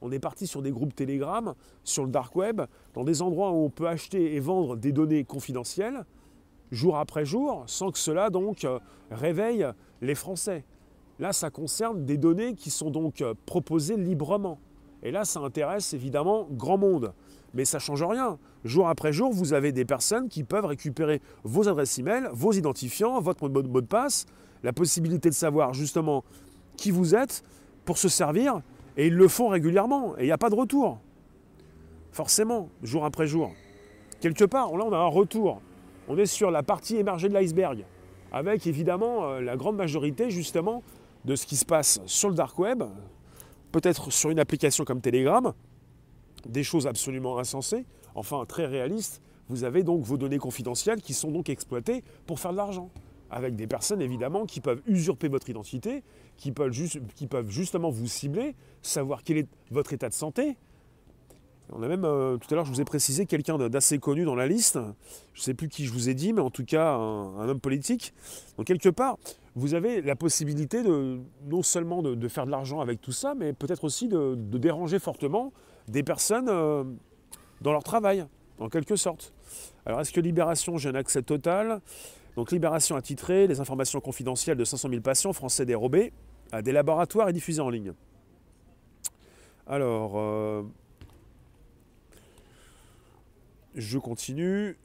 On 0.03 0.13
est 0.13 0.19
parti 0.19 0.47
sur 0.47 0.63
des 0.63 0.71
groupes 0.71 0.95
Telegram, 0.95 1.55
sur 1.85 2.05
le 2.05 2.11
dark 2.11 2.35
web, 2.37 2.63
dans 2.95 3.05
des 3.05 3.23
endroits 3.23 3.51
où 3.51 3.65
on 3.65 3.71
peut 3.71 3.89
acheter 3.89 4.35
et 4.35 4.41
vendre 4.41 4.77
des 4.77 4.93
données 4.93 5.25
confidentielles, 5.25 6.05
jour 6.71 6.97
après 6.97 7.25
jour, 7.25 7.65
sans 7.67 7.91
que 7.91 7.99
cela 7.99 8.31
donc 8.31 8.65
euh, 8.65 8.79
réveille 9.11 9.67
les 10.03 10.15
Français. 10.15 10.65
Là, 11.19 11.33
ça 11.33 11.51
concerne 11.51 12.05
des 12.05 12.19
données 12.19 12.55
qui 12.55 12.71
sont 12.71 12.91
donc 12.91 13.23
euh, 13.23 13.35
proposées 13.47 13.97
librement. 13.97 14.59
Et 15.03 15.11
là, 15.11 15.25
ça 15.25 15.41
intéresse 15.41 15.95
évidemment 15.95 16.47
grand 16.51 16.79
monde. 16.79 17.15
Mais 17.55 17.65
ça 17.65 17.79
ne 17.79 17.83
change 17.83 18.03
rien. 18.03 18.39
Jour 18.67 18.89
après 18.89 19.13
jour, 19.13 19.33
vous 19.33 19.53
avez 19.53 19.71
des 19.71 19.85
personnes 19.85 20.29
qui 20.29 20.43
peuvent 20.43 20.67
récupérer 20.67 21.23
vos 21.45 21.69
adresses 21.69 22.01
e-mail, 22.01 22.29
vos 22.33 22.53
identifiants, 22.53 23.21
votre 23.21 23.49
mot 23.49 23.63
de 23.63 23.87
passe, 23.87 24.27
la 24.65 24.73
possibilité 24.73 25.29
de 25.29 25.35
savoir 25.35 25.73
justement 25.73 26.25
qui 26.77 26.91
vous 26.91 27.15
êtes 27.15 27.45
pour 27.85 27.97
se 27.97 28.09
servir. 28.09 28.61
Et 28.97 29.07
ils 29.07 29.15
le 29.15 29.29
font 29.29 29.49
régulièrement. 29.49 30.19
Et 30.19 30.23
il 30.23 30.27
n'y 30.27 30.33
a 30.33 30.39
pas 30.39 30.51
de 30.51 30.57
retour. 30.57 30.99
Forcément, 32.11 32.69
jour 32.83 33.05
après 33.05 33.29
jour. 33.29 33.53
Quelque 34.21 34.45
part, 34.45 34.77
là, 34.77 34.85
on 34.85 34.93
a 34.93 34.99
un 34.99 35.07
retour. 35.07 35.61
On 36.09 36.19
est 36.19 36.27
sur 36.27 36.51
la 36.51 36.65
partie 36.65 36.97
émergée 36.97 37.29
de 37.29 37.35
l'iceberg. 37.35 37.85
Avec 38.33 38.67
évidemment 38.67 39.27
euh, 39.27 39.41
la 39.41 39.57
grande 39.57 39.77
majorité 39.77 40.31
justement 40.31 40.83
de 41.25 41.37
ce 41.37 41.47
qui 41.47 41.57
se 41.57 41.65
passe 41.65 42.01
sur 42.07 42.31
le 42.31 42.35
dark 42.35 42.59
web, 42.59 42.83
peut-être 43.71 44.11
sur 44.11 44.31
une 44.31 44.41
application 44.41 44.85
comme 44.85 45.01
Telegram, 45.01 45.53
des 46.49 46.65
choses 46.65 46.87
absolument 46.87 47.39
insensées, 47.39 47.85
enfin 48.17 48.45
très 48.47 48.67
réalistes. 48.67 49.23
Vous 49.49 49.63
avez 49.63 49.85
donc 49.85 50.03
vos 50.03 50.17
données 50.17 50.39
confidentielles 50.39 51.01
qui 51.01 51.15
sont 51.15 51.31
donc 51.31 51.49
exploitées 51.49 52.03
pour 52.27 52.41
faire 52.41 52.51
de 52.51 52.57
l'argent. 52.57 52.91
Avec 53.31 53.55
des 53.57 53.67
personnes 53.67 54.03
évidemment 54.03 54.47
qui 54.47 54.61
peuvent 54.61 54.83
usurper 54.87 55.29
votre 55.29 55.49
identité, 55.49 56.03
qui 56.37 56.53
peuvent, 56.53 56.73
qui 57.15 57.27
peuvent 57.27 57.51
justement 57.51 57.91
vous 57.91 58.07
cibler, 58.07 58.55
savoir 58.83 59.23
quel 59.23 59.39
est 59.39 59.49
votre 59.71 59.93
état 59.93 60.09
de 60.09 60.15
santé. 60.15 60.57
On 61.73 61.83
a 61.83 61.89
même, 61.89 62.05
euh, 62.05 62.37
tout 62.37 62.47
à 62.53 62.55
l'heure, 62.55 62.65
je 62.65 62.71
vous 62.71 62.81
ai 62.81 62.85
précisé 62.85 63.27
quelqu'un 63.27 63.59
d'assez 63.59 63.99
connu 63.99 64.25
dans 64.25 64.37
la 64.37 64.47
liste. 64.47 64.79
Je 65.35 65.41
ne 65.41 65.43
sais 65.43 65.55
plus 65.55 65.69
qui 65.69 65.85
je 65.85 65.93
vous 65.93 66.09
ai 66.09 66.15
dit, 66.15 66.33
mais 66.33 66.41
en 66.41 66.51
tout 66.51 66.65
cas, 66.65 66.93
un, 66.93 67.49
homme 67.49 67.61
politique. 67.61 68.15
Donc, 68.57 68.67
quelque 68.67 68.89
part, 68.89 69.19
vous 69.57 69.75
avez 69.75 70.01
la 70.01 70.15
possibilité 70.15 70.85
de, 70.85 71.19
non 71.47 71.63
seulement 71.63 72.03
de, 72.03 72.29
faire 72.29 72.47
de 72.47 72.53
l'argent 72.53 72.81
avec 72.81 73.01
tout 73.01 73.13
ça, 73.13 73.35
mais 73.35 73.53
peut-être 73.53 73.83
aussi 73.83 74.07
de, 74.07 74.37
déranger 74.37 75.01
fortement 75.01 75.53
des 75.89 76.05
personnes 76.05 76.49
euh, 76.49 76.85
dans 77.61 77.73
leur 77.73 77.83
travail, 77.83 78.27
en 78.59 78.69
quelque 78.69 78.97
sorte. 78.97 79.33
Alors 79.85 80.01
est-ce 80.01 80.13
que 80.13 80.21
Libération, 80.21 80.79
j'ai 80.79 80.89
un 80.89 80.95
accès 80.95 81.23
total? 81.23 81.81
Donc 82.37 82.53
Libération 82.53 82.97
a 82.97 83.03
titré 83.03 83.47
les 83.47 83.61
informations 83.61 84.01
confidentielles 84.01 84.57
de 84.57 84.65
500 84.65 84.89
000 84.91 85.01
patients 85.01 85.33
français 85.33 85.65
dérobés 85.65 86.13
à 86.53 86.63
des 86.63 86.73
laboratoires 86.73 87.29
et 87.29 87.33
diffusés 87.33 87.61
en 87.61 87.71
ligne. 87.71 87.93
Alors, 89.67 90.13
euh, 90.17 90.63
je 93.75 93.99
continue. 93.99 94.77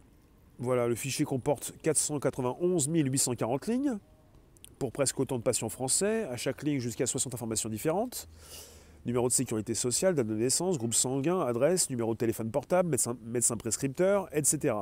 Voilà, 0.58 0.88
le 0.88 0.96
fichier 0.96 1.26
comporte 1.26 1.74
491 1.82 2.88
840 2.88 3.68
lignes 3.68 3.98
pour 4.80 4.92
presque 4.92 5.20
autant 5.20 5.38
de 5.38 5.44
patients 5.44 5.70
français, 5.70 6.24
à 6.32 6.38
chaque 6.38 6.64
ligne 6.64 6.80
jusqu'à 6.80 7.06
60 7.06 7.36
informations 7.36 7.70
différentes 7.70 8.28
numéro 9.06 9.28
de 9.28 9.34
sécurité 9.34 9.74
sociale, 9.74 10.16
date 10.16 10.28
de 10.28 10.36
naissance, 10.36 10.78
groupe 10.78 10.94
sanguin, 10.94 11.40
adresse, 11.42 11.90
numéro 11.90 12.14
de 12.14 12.18
téléphone 12.18 12.52
portable, 12.52 12.96
médecin, 13.24 13.58
prescripteur, 13.58 14.28
etc. 14.32 14.76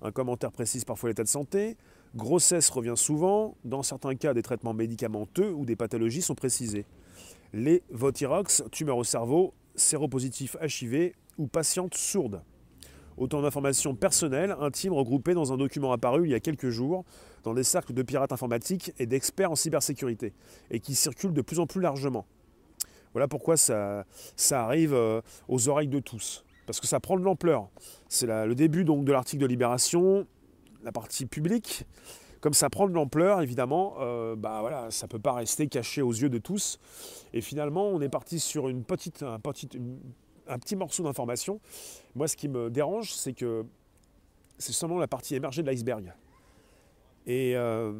Un 0.00 0.12
commentaire 0.12 0.52
précise 0.52 0.84
parfois 0.84 1.10
l'état 1.10 1.24
de 1.24 1.28
santé. 1.28 1.76
Grossesse 2.14 2.70
revient 2.70 2.96
souvent. 2.96 3.56
Dans 3.64 3.82
certains 3.82 4.14
cas, 4.14 4.32
des 4.32 4.42
traitements 4.42 4.74
médicamenteux 4.74 5.52
ou 5.52 5.64
des 5.64 5.76
pathologies 5.76 6.22
sont 6.22 6.34
précisés. 6.34 6.86
Les 7.52 7.82
Votirox, 7.90 8.62
tumeur 8.70 8.96
au 8.96 9.04
cerveau, 9.04 9.54
séropositif 9.74 10.56
HIV 10.62 11.12
ou 11.36 11.46
patiente 11.46 11.94
sourde. 11.94 12.42
Autant 13.16 13.42
d'informations 13.42 13.96
personnelles, 13.96 14.54
intimes, 14.60 14.92
regroupées 14.92 15.34
dans 15.34 15.52
un 15.52 15.56
document 15.56 15.92
apparu 15.92 16.26
il 16.26 16.30
y 16.30 16.34
a 16.34 16.40
quelques 16.40 16.70
jours 16.70 17.04
dans 17.42 17.52
des 17.52 17.64
cercles 17.64 17.92
de 17.92 18.02
pirates 18.02 18.32
informatiques 18.32 18.92
et 18.98 19.06
d'experts 19.06 19.50
en 19.50 19.56
cybersécurité, 19.56 20.32
et 20.70 20.78
qui 20.78 20.94
circulent 20.94 21.32
de 21.32 21.42
plus 21.42 21.58
en 21.58 21.66
plus 21.66 21.80
largement. 21.80 22.26
Voilà 23.12 23.28
pourquoi 23.28 23.56
ça, 23.56 24.04
arrive 24.50 24.94
euh, 24.94 25.20
aux 25.48 25.68
oreilles 25.68 25.88
de 25.88 26.00
tous. 26.00 26.44
Parce 26.66 26.80
que 26.80 26.86
ça 26.86 27.00
prend 27.00 27.18
de 27.18 27.22
l'ampleur. 27.22 27.68
C'est 28.08 28.26
le 28.26 28.54
début 28.54 28.84
donc 28.84 29.04
de 29.04 29.12
l'article 29.12 29.42
de 29.42 29.46
Libération, 29.46 30.26
la 30.82 30.92
partie 30.92 31.26
publique. 31.26 31.86
Comme 32.40 32.54
ça 32.54 32.70
prend 32.70 32.86
de 32.86 32.92
l'ampleur, 32.92 33.40
évidemment, 33.40 33.96
euh, 33.98 34.36
bah 34.36 34.58
voilà, 34.60 34.90
ça 34.90 35.06
ne 35.06 35.10
peut 35.10 35.18
pas 35.18 35.32
rester 35.32 35.66
caché 35.66 36.02
aux 36.02 36.12
yeux 36.12 36.28
de 36.28 36.38
tous. 36.38 36.78
Et 37.32 37.40
finalement, 37.40 37.88
on 37.88 38.00
est 38.00 38.08
parti 38.08 38.38
sur 38.38 38.68
une 38.68 38.84
petite, 38.84 39.24
un, 39.24 39.40
petit, 39.40 40.76
morceau 40.76 41.02
d'information. 41.02 41.60
Moi, 42.14 42.28
ce 42.28 42.36
qui 42.36 42.48
me 42.48 42.70
dérange, 42.70 43.12
c'est 43.12 43.32
que 43.32 43.64
c'est 44.56 44.72
seulement 44.72 44.98
la 44.98 45.08
partie 45.08 45.34
émergée 45.34 45.62
de 45.62 45.68
l'iceberg. 45.68 46.12
Et 47.26 47.56
euh, 47.56 47.92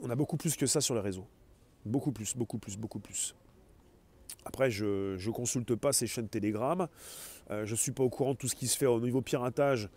on 0.00 0.08
a 0.08 0.14
beaucoup 0.14 0.38
plus 0.38 0.56
que 0.56 0.66
ça 0.66 0.80
sur 0.80 0.94
les 0.94 1.02
réseaux. 1.02 1.26
Beaucoup 1.84 2.12
plus, 2.12 2.34
beaucoup 2.34 2.58
plus, 2.58 2.78
beaucoup 2.78 2.98
plus. 2.98 3.34
Après, 4.46 4.70
je 4.70 5.16
ne 5.16 5.32
consulte 5.32 5.74
pas 5.74 5.92
ces 5.92 6.06
chaînes 6.06 6.28
Telegram. 6.28 6.86
Euh, 7.50 7.66
je 7.66 7.72
ne 7.72 7.76
suis 7.76 7.90
pas 7.90 8.04
au 8.04 8.08
courant 8.08 8.32
de 8.32 8.38
tout 8.38 8.46
ce 8.46 8.54
qui 8.54 8.68
se 8.68 8.78
fait 8.78 8.86
au 8.86 9.00
niveau 9.00 9.20
piratage. 9.20 9.88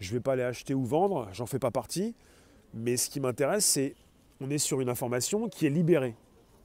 Je 0.00 0.10
ne 0.10 0.14
vais 0.14 0.20
pas 0.20 0.34
les 0.34 0.42
acheter 0.42 0.74
ou 0.74 0.84
vendre. 0.84 1.28
J'en 1.32 1.46
fais 1.46 1.60
pas 1.60 1.70
partie. 1.70 2.14
Mais 2.74 2.96
ce 2.96 3.08
qui 3.08 3.20
m'intéresse, 3.20 3.64
c'est 3.64 3.94
on 4.40 4.50
est 4.50 4.58
sur 4.58 4.80
une 4.80 4.88
information 4.88 5.48
qui 5.48 5.66
est 5.66 5.70
libérée. 5.70 6.16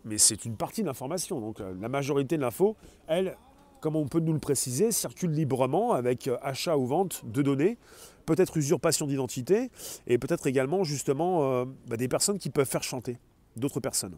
Mais 0.04 0.18
c'est 0.18 0.46
une 0.46 0.56
partie 0.56 0.82
de 0.82 0.88
l'information. 0.88 1.40
Donc 1.40 1.62
euh, 1.62 1.76
la 1.80 1.90
majorité 1.90 2.38
de 2.38 2.42
l'info, 2.42 2.76
elle, 3.08 3.38
comme 3.82 3.96
on 3.96 4.08
peut 4.08 4.20
nous 4.20 4.34
le 4.34 4.40
préciser, 4.40 4.92
circule 4.92 5.32
librement 5.32 5.94
avec 5.94 6.28
euh, 6.28 6.38
achat 6.42 6.76
ou 6.76 6.88
vente 6.88 7.22
de 7.24 7.44
données, 7.44 7.78
peut-être 8.26 8.58
usurpation 8.58 9.06
d'identité, 9.06 9.70
et 10.08 10.18
peut-être 10.18 10.48
également 10.48 10.84
justement 10.84 11.66
bah, 11.88 11.96
des 11.96 12.10
personnes 12.10 12.40
qui 12.40 12.50
peuvent 12.50 12.68
faire 12.68 12.84
chanter 12.84 13.18
d'autres 13.56 13.80
personnes. 13.80 14.18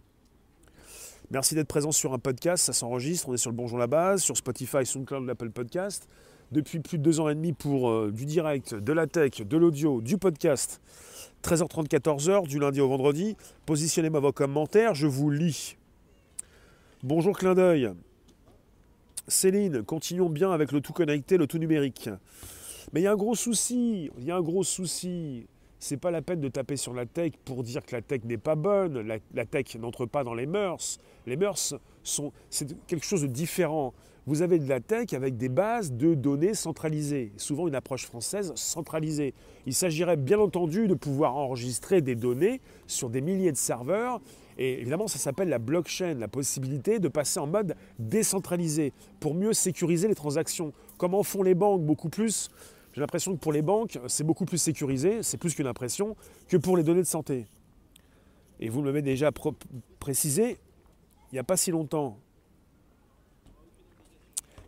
Merci 1.31 1.53
d'être 1.53 1.67
présent 1.67 1.91
sur 1.91 2.11
un 2.13 2.17
podcast, 2.17 2.65
ça 2.65 2.73
s'enregistre, 2.73 3.29
on 3.29 3.35
est 3.35 3.37
sur 3.37 3.51
le 3.51 3.55
Bonjour 3.55 3.77
la 3.77 3.85
base, 3.85 4.23
sur 4.23 4.35
Spotify, 4.35 4.83
SoundCloud, 4.83 5.27
l'Apple 5.27 5.51
Podcast. 5.51 6.09
Depuis 6.51 6.79
plus 6.79 6.97
de 6.97 7.03
deux 7.03 7.19
ans 7.19 7.29
et 7.29 7.35
demi 7.35 7.53
pour 7.53 7.91
euh, 7.91 8.11
du 8.11 8.25
direct, 8.25 8.73
de 8.73 8.93
la 8.93 9.05
tech, 9.05 9.43
de 9.45 9.55
l'audio, 9.55 10.01
du 10.01 10.17
podcast. 10.17 10.81
13h30, 11.43 11.87
14h, 11.87 12.47
du 12.47 12.57
lundi 12.57 12.81
au 12.81 12.89
vendredi. 12.89 13.37
Positionnez-moi 13.67 14.19
vos 14.21 14.31
commentaires, 14.31 14.95
je 14.95 15.05
vous 15.05 15.29
lis. 15.29 15.77
Bonjour 17.03 17.37
clin 17.37 17.53
d'œil. 17.53 17.91
Céline, 19.27 19.83
continuons 19.83 20.31
bien 20.31 20.49
avec 20.49 20.71
le 20.71 20.81
tout 20.81 20.93
connecté, 20.93 21.37
le 21.37 21.45
tout 21.45 21.59
numérique. 21.59 22.09
Mais 22.91 23.01
il 23.01 23.03
y 23.03 23.07
a 23.07 23.11
un 23.11 23.15
gros 23.15 23.35
souci, 23.35 24.09
il 24.17 24.23
y 24.23 24.31
a 24.31 24.35
un 24.35 24.41
gros 24.41 24.63
souci 24.63 25.45
c'est 25.79 25.97
pas 25.97 26.11
la 26.11 26.21
peine 26.21 26.41
de 26.41 26.49
taper 26.49 26.75
sur 26.75 26.93
la 26.93 27.05
tech 27.05 27.31
pour 27.45 27.63
dire 27.63 27.85
que 27.85 27.95
la 27.95 28.01
tech 28.01 28.23
n'est 28.25 28.37
pas 28.37 28.55
bonne, 28.55 28.99
la, 29.33 29.45
tech 29.45 29.75
n'entre 29.75 30.05
pas 30.05 30.23
dans 30.23 30.33
les 30.33 30.45
mœurs. 30.45 30.99
Les 31.25 31.37
mœurs 31.37 31.75
sont 32.03 32.31
c'est 32.49 32.85
quelque 32.85 33.05
chose 33.05 33.21
de 33.21 33.27
différent. 33.27 33.93
Vous 34.25 34.41
avez 34.41 34.59
de 34.59 34.67
la 34.67 34.79
tech 34.79 35.13
avec 35.13 35.37
des 35.37 35.49
bases 35.49 35.93
de 35.93 36.13
données 36.13 36.53
centralisées, 36.53 37.31
souvent 37.37 37.67
une 37.67 37.75
approche 37.75 38.05
française 38.05 38.51
centralisée. 38.55 39.33
Il 39.65 39.73
s'agirait 39.73 40.17
bien 40.17 40.37
entendu 40.37 40.87
de 40.87 40.93
pouvoir 40.93 41.35
enregistrer 41.35 42.01
des 42.01 42.15
données 42.15 42.61
sur 42.85 43.09
des 43.09 43.21
milliers 43.21 43.51
de 43.51 43.57
serveurs 43.57 44.21
Et 44.57 44.81
évidemment, 44.81 45.07
ça 45.07 45.17
s'appelle 45.17 45.49
la 45.49 45.57
blockchain, 45.57 46.15
la 46.15 46.27
possibilité 46.27 46.99
de 46.99 47.07
passer 47.07 47.39
en 47.39 47.47
mode 47.47 47.75
décentralisé 47.97 48.93
pour 49.19 49.33
mieux 49.33 49.53
sécuriser 49.53 50.07
les 50.09 50.15
transactions. 50.15 50.73
Comment 50.97 51.23
font 51.23 51.41
les 51.41 51.55
banques? 51.55 51.83
Beaucoup 51.83 52.09
plus 52.09 52.49
J'ai 52.99 53.03
l'impression 53.03 53.33
que 53.33 53.39
pour 53.39 53.53
les 53.53 53.61
banques, 53.61 53.97
c'est 54.07 54.25
beaucoup 54.25 54.43
plus 54.43 54.57
sécurisé, 54.57 55.23
c'est 55.23 55.37
plus 55.37 55.55
qu'une 55.55 55.67
impression, 55.67 56.17
que 56.49 56.57
pour 56.57 56.75
les 56.75 56.83
données 56.83 56.99
de 56.99 57.07
santé. 57.07 57.47
Et 58.59 58.67
vous 58.67 58.81
me 58.81 58.87
l'avez 58.87 59.01
déjà 59.01 59.31
précisé, 60.01 60.59
il 61.31 61.35
n'y 61.35 61.39
a 61.39 61.45
pas 61.45 61.55
si 61.55 61.71
longtemps. 61.71 62.17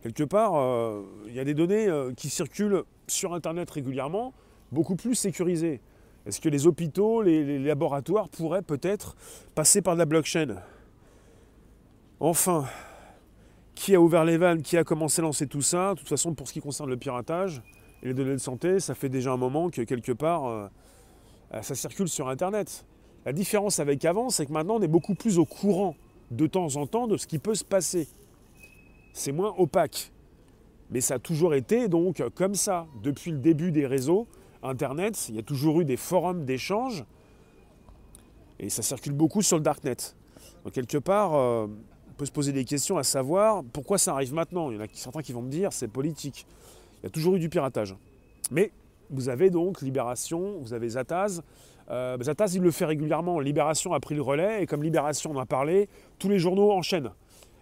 Quelque 0.02 0.24
part, 0.24 0.56
euh, 0.56 1.04
il 1.28 1.34
y 1.34 1.42
a 1.42 1.44
des 1.44 1.54
données 1.54 1.90
euh, 1.90 2.14
qui 2.14 2.30
circulent 2.30 2.84
sur 3.06 3.34
Internet 3.34 3.70
régulièrement, 3.70 4.34
beaucoup 4.72 4.96
plus 4.96 5.16
sécurisées. 5.16 5.82
Est-ce 6.26 6.40
que 6.40 6.48
les 6.48 6.68
hôpitaux, 6.68 7.24
les, 7.24 7.60
laboratoires 7.60 8.30
pourraient 8.30 8.62
peut-être 8.62 9.18
passer 9.56 9.82
par 9.82 9.96
de 9.96 10.00
la 10.00 10.06
blockchain? 10.06 10.56
Enfin, 12.22 12.64
qui 13.76 13.94
a 13.94 14.00
ouvert 14.00 14.24
les 14.24 14.38
vannes? 14.38 14.62
Qui 14.62 14.78
a 14.78 14.86
commencé 14.86 15.20
à 15.20 15.24
lancer 15.24 15.48
tout 15.48 15.62
ça? 15.62 15.96
De 15.96 16.00
toute 16.00 16.08
façon, 16.08 16.34
pour 16.34 16.48
ce 16.48 16.54
qui 16.54 16.62
concerne 16.62 16.90
le 16.90 16.96
piratage 16.96 17.62
et 18.04 18.08
les 18.08 18.14
données 18.14 18.34
de 18.34 18.38
santé, 18.38 18.80
ça 18.80 18.96
fait 18.96 19.10
déjà 19.10 19.32
un 19.32 19.38
moment 19.38 19.70
que 19.70 19.82
quelque 19.82 20.12
part, 20.12 20.46
euh, 20.46 20.68
ça 21.62 21.76
circule 21.76 22.10
sur 22.10 22.30
Internet. 22.30 22.86
La 23.26 23.34
différence 23.34 23.80
avec 23.80 24.04
avant, 24.06 24.30
c'est 24.30 24.46
que 24.46 24.52
maintenant, 24.52 24.76
on 24.76 24.82
est 24.82 24.88
beaucoup 24.88 25.14
plus 25.14 25.38
au 25.38 25.46
courant 25.46 25.96
de 26.32 26.48
temps 26.48 26.76
en 26.78 26.88
temps 26.88 27.08
de 27.08 27.18
ce 27.18 27.28
qui 27.28 27.38
peut 27.38 27.56
se 27.56 27.64
passer. 27.64 28.08
C'est 29.14 29.32
moins 29.32 29.54
opaque. 29.58 30.12
Mais 30.90 31.02
ça 31.02 31.16
a 31.16 31.20
toujours 31.20 31.54
été 31.54 31.88
donc 31.88 32.24
comme 32.36 32.56
ça. 32.56 32.88
Depuis 33.04 33.32
le 33.32 33.38
début 33.38 33.72
des 33.72 33.86
réseaux, 33.86 34.28
Internet, 34.64 35.28
il 35.30 35.36
y 35.36 35.40
a 35.40 35.44
toujours 35.44 35.82
eu 35.82 35.86
des 35.86 35.98
forums 35.98 36.46
d'échange. 36.46 37.06
Et 38.60 38.70
ça 38.70 38.82
circule 38.82 39.14
beaucoup 39.14 39.42
sur 39.42 39.58
le 39.58 39.64
Darknet. 39.64 39.98
Donc 40.64 40.74
quelque 40.74 40.98
part, 40.98 41.34
euh, 41.34 41.68
on 42.10 42.14
peut 42.14 42.26
se 42.26 42.32
poser 42.32 42.52
des 42.52 42.66
questions 42.66 42.98
à 42.98 43.04
savoir 43.04 43.64
pourquoi 43.72 43.98
ça 43.98 44.14
arrive 44.14 44.34
maintenant. 44.34 44.72
Il 44.72 44.78
y 44.78 44.80
en 44.80 44.84
a 44.84 44.88
certains 44.94 45.22
qui 45.22 45.34
vont 45.34 45.42
me 45.42 45.50
dire 45.50 45.74
c'est 45.74 45.88
politique. 45.88 46.46
Il 47.02 47.06
y 47.06 47.08
a 47.08 47.10
toujours 47.10 47.36
eu 47.36 47.40
du 47.40 47.50
piratage. 47.50 47.96
Mais 48.52 48.72
vous 49.10 49.30
avez 49.30 49.50
donc 49.50 49.82
Libération, 49.82 50.58
vous 50.62 50.74
avez 50.74 50.90
Zataz. 50.90 51.42
Euh, 51.90 52.18
Zataz, 52.22 52.56
il 52.56 52.62
le 52.62 52.72
fait 52.72 52.86
régulièrement. 52.86 53.40
Libération 53.40 53.94
a 53.94 54.00
pris 54.00 54.16
le 54.16 54.22
relais 54.22 54.64
et 54.64 54.66
comme 54.66 54.84
Libération 54.84 55.32
en 55.32 55.40
a 55.40 55.46
parlé, 55.46 55.90
tous 56.20 56.30
les 56.30 56.40
journaux 56.40 56.72
enchaînent. 56.72 57.12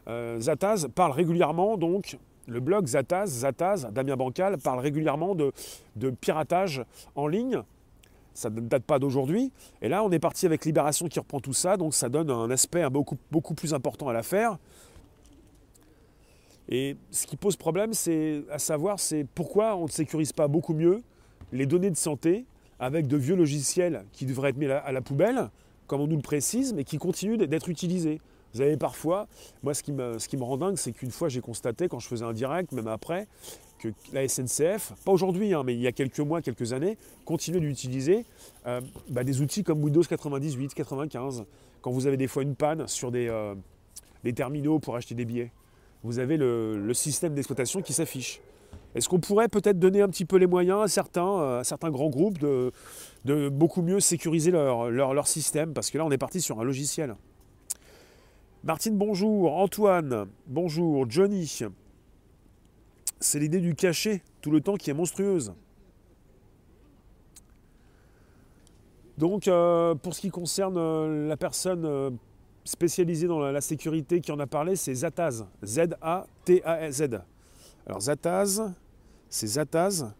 Euh, 0.08 0.40
Zataz 0.40 0.88
parle 0.94 1.12
régulièrement 1.12 1.78
donc 1.78 2.18
le 2.48 2.60
blog 2.60 2.88
Zataz, 2.88 3.28
Zataz, 3.28 3.88
Damien 3.92 4.16
Bancal, 4.16 4.58
parle 4.58 4.80
régulièrement 4.80 5.36
de, 5.36 5.52
piratage 6.22 6.84
en 7.16 7.28
ligne. 7.28 7.62
Ça 8.34 8.50
ne 8.50 8.62
date 8.62 8.84
pas 8.84 9.00
d'aujourd'hui. 9.00 9.52
Et 9.82 9.90
là, 9.90 10.04
on 10.04 10.12
est 10.12 10.20
parti 10.20 10.46
avec 10.46 10.66
Libération 10.66 11.08
qui 11.08 11.20
reprend 11.20 11.40
tout 11.40 11.54
ça, 11.54 11.78
donc 11.78 11.94
ça 11.94 12.10
donne 12.10 12.30
un 12.30 12.50
aspect 12.50 12.86
beaucoup 12.90 13.54
plus 13.54 13.74
important 13.74 14.08
à 14.08 14.14
l'affaire. 14.14 14.58
Et 16.70 16.96
ce 17.10 17.26
qui 17.26 17.36
pose 17.36 17.56
problème, 17.56 17.94
c'est 17.94 18.44
à 18.52 18.60
savoir, 18.60 19.00
c'est 19.00 19.26
pourquoi 19.36 19.76
on 19.76 19.86
ne 19.86 19.90
sécurise 19.90 20.32
pas 20.32 20.48
beaucoup 20.48 20.74
mieux 20.74 21.02
les 21.52 21.66
données 21.66 21.90
de 21.90 21.98
santé 21.98 22.46
avec 22.80 23.08
de 23.08 23.18
vieux 23.18 23.36
logiciels 23.36 24.06
qui 24.14 24.26
devraient 24.26 24.52
être 24.52 24.58
mis 24.58 24.68
à 24.68 24.92
la 24.92 25.02
poubelle, 25.02 25.50
comme 25.88 26.02
on 26.02 26.08
nous 26.08 26.16
le 26.16 26.22
précise, 26.22 26.74
mais 26.74 26.84
qui 26.84 26.98
continuent 26.98 27.38
d'être 27.38 27.70
utilisés. 27.70 28.22
Vous 28.54 28.62
avez 28.62 28.78
parfois, 28.78 29.28
moi 29.64 29.74
ce 29.74 29.84
qui 29.84 29.92
me, 29.92 30.44
rend 30.44 30.58
dingue, 30.58 30.78
c'est 30.78 30.92
qu'une 30.92 31.12
fois 31.12 31.28
j'ai 31.28 31.42
constaté 31.42 31.88
quand 31.88 32.00
je 32.00 32.08
faisais 32.08 32.26
un 32.26 32.34
direct, 32.34 32.72
même 32.72 32.88
après, 32.88 33.28
que 33.80 33.90
la 34.14 34.28
SNCF, 34.28 34.94
pas 35.06 35.12
aujourd'hui, 35.12 35.54
hein, 35.54 35.64
mais 35.66 35.74
il 35.74 35.82
y 35.82 35.88
a 35.88 35.92
quelques 35.92 36.20
mois, 36.20 36.42
quelques 36.42 36.74
années, 36.74 36.98
continuait 37.26 37.62
d'utiliser 37.62 38.26
euh, 38.68 38.82
bah, 39.10 39.24
des 39.24 39.42
outils 39.42 39.64
comme 39.64 39.84
Windows 39.84 40.04
98, 40.04 40.74
95. 40.74 41.46
Quand 41.82 41.92
vous 41.92 42.08
avez 42.08 42.18
des 42.18 42.28
fois 42.28 42.44
une 42.44 42.56
panne 42.56 42.88
sur 42.88 43.12
des, 43.12 43.28
euh, 43.28 43.56
des 44.24 44.34
terminaux 44.34 44.80
pour 44.80 44.96
acheter 44.96 45.16
des 45.16 45.26
billets, 45.26 45.52
vous 46.04 46.20
avez 46.20 46.38
le, 46.38 46.94
système 46.94 47.34
d'exploitation 47.34 47.82
qui 47.82 47.94
s'affiche. 47.94 48.42
Est-ce 48.96 49.10
qu'on 49.10 49.20
pourrait 49.20 49.50
peut-être 49.50 49.80
donner 49.80 50.02
un 50.02 50.10
petit 50.10 50.26
peu 50.26 50.38
les 50.38 50.48
moyens 50.48 50.82
à 50.82 50.88
certains, 50.88 51.40
euh, 51.40 51.60
à 51.60 51.64
certains 51.64 51.92
grands 51.92 52.10
groupes 52.10 52.40
de, 52.40 52.72
beaucoup 53.50 53.82
mieux 53.82 54.00
sécuriser 54.00 54.52
leur 54.52 55.28
système? 55.28 55.74
Parce 55.74 55.92
que 55.92 55.98
là, 55.98 56.06
on 56.06 56.12
est 56.12 56.18
parti 56.18 56.42
sur 56.42 56.60
un 56.60 56.64
logiciel. 56.64 57.16
Martine, 58.64 58.98
bonjour. 58.98 59.56
Antoine, 59.58 60.28
bonjour. 60.48 61.10
Johnny. 61.10 61.60
C'est 63.20 63.40
l'idée 63.40 63.60
du 63.60 63.76
cachet 63.76 64.22
tout 64.42 64.52
le 64.52 64.62
temps 64.62 64.76
qui 64.76 64.90
est 64.90 64.94
monstrueuse. 64.94 65.54
Donc, 69.18 69.48
euh, 69.48 69.96
pour 69.96 70.14
ce 70.14 70.22
qui 70.22 70.30
concerne 70.30 70.78
euh, 70.78 71.28
la 71.28 71.36
personne 71.36 72.18
euh, 72.60 72.66
spécialisée 72.66 73.28
dans 73.28 73.40
la, 73.40 73.62
sécurité 73.62 74.22
qui 74.22 74.32
en 74.32 74.40
a 74.40 74.48
parlé, 74.48 74.76
c'est 74.76 74.94
Zataz. 74.94 75.46
Z-A-T-A-Z. 75.64 77.22
Alors, 77.86 78.02
Zataz, 78.02 78.62
c'est 79.30 79.48
Zataz. 79.48 80.14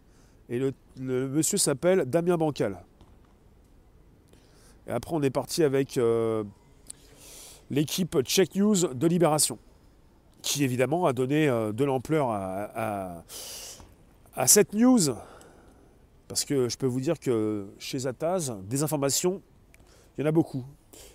Et 0.48 0.58
le, 0.58 0.72
monsieur 0.98 1.58
s'appelle 1.58 2.04
Damien 2.06 2.36
Bancal. 2.36 2.82
Et 4.86 4.90
après, 4.90 5.14
on 5.14 5.22
est 5.22 5.30
parti 5.30 5.62
avec 5.62 5.98
l'équipe 7.70 8.20
Check 8.22 8.54
News 8.56 8.92
de 8.94 9.06
Libération, 9.06 9.58
qui 10.42 10.64
évidemment 10.64 11.06
a 11.06 11.12
donné 11.12 11.48
euh, 11.48 11.72
de 11.72 11.84
l'ampleur 11.84 12.30
à, 12.30 13.22
cette 14.46 14.74
news. 14.74 15.00
Parce 16.28 16.44
que 16.44 16.68
je 16.68 16.76
peux 16.76 16.86
vous 16.86 17.00
dire 17.00 17.18
que 17.18 17.68
chez 17.78 18.00
Zataz, 18.00 18.52
des 18.64 18.82
informations, 18.82 19.42
il 20.16 20.22
y 20.22 20.24
en 20.24 20.28
a 20.28 20.32
beaucoup. 20.32 20.64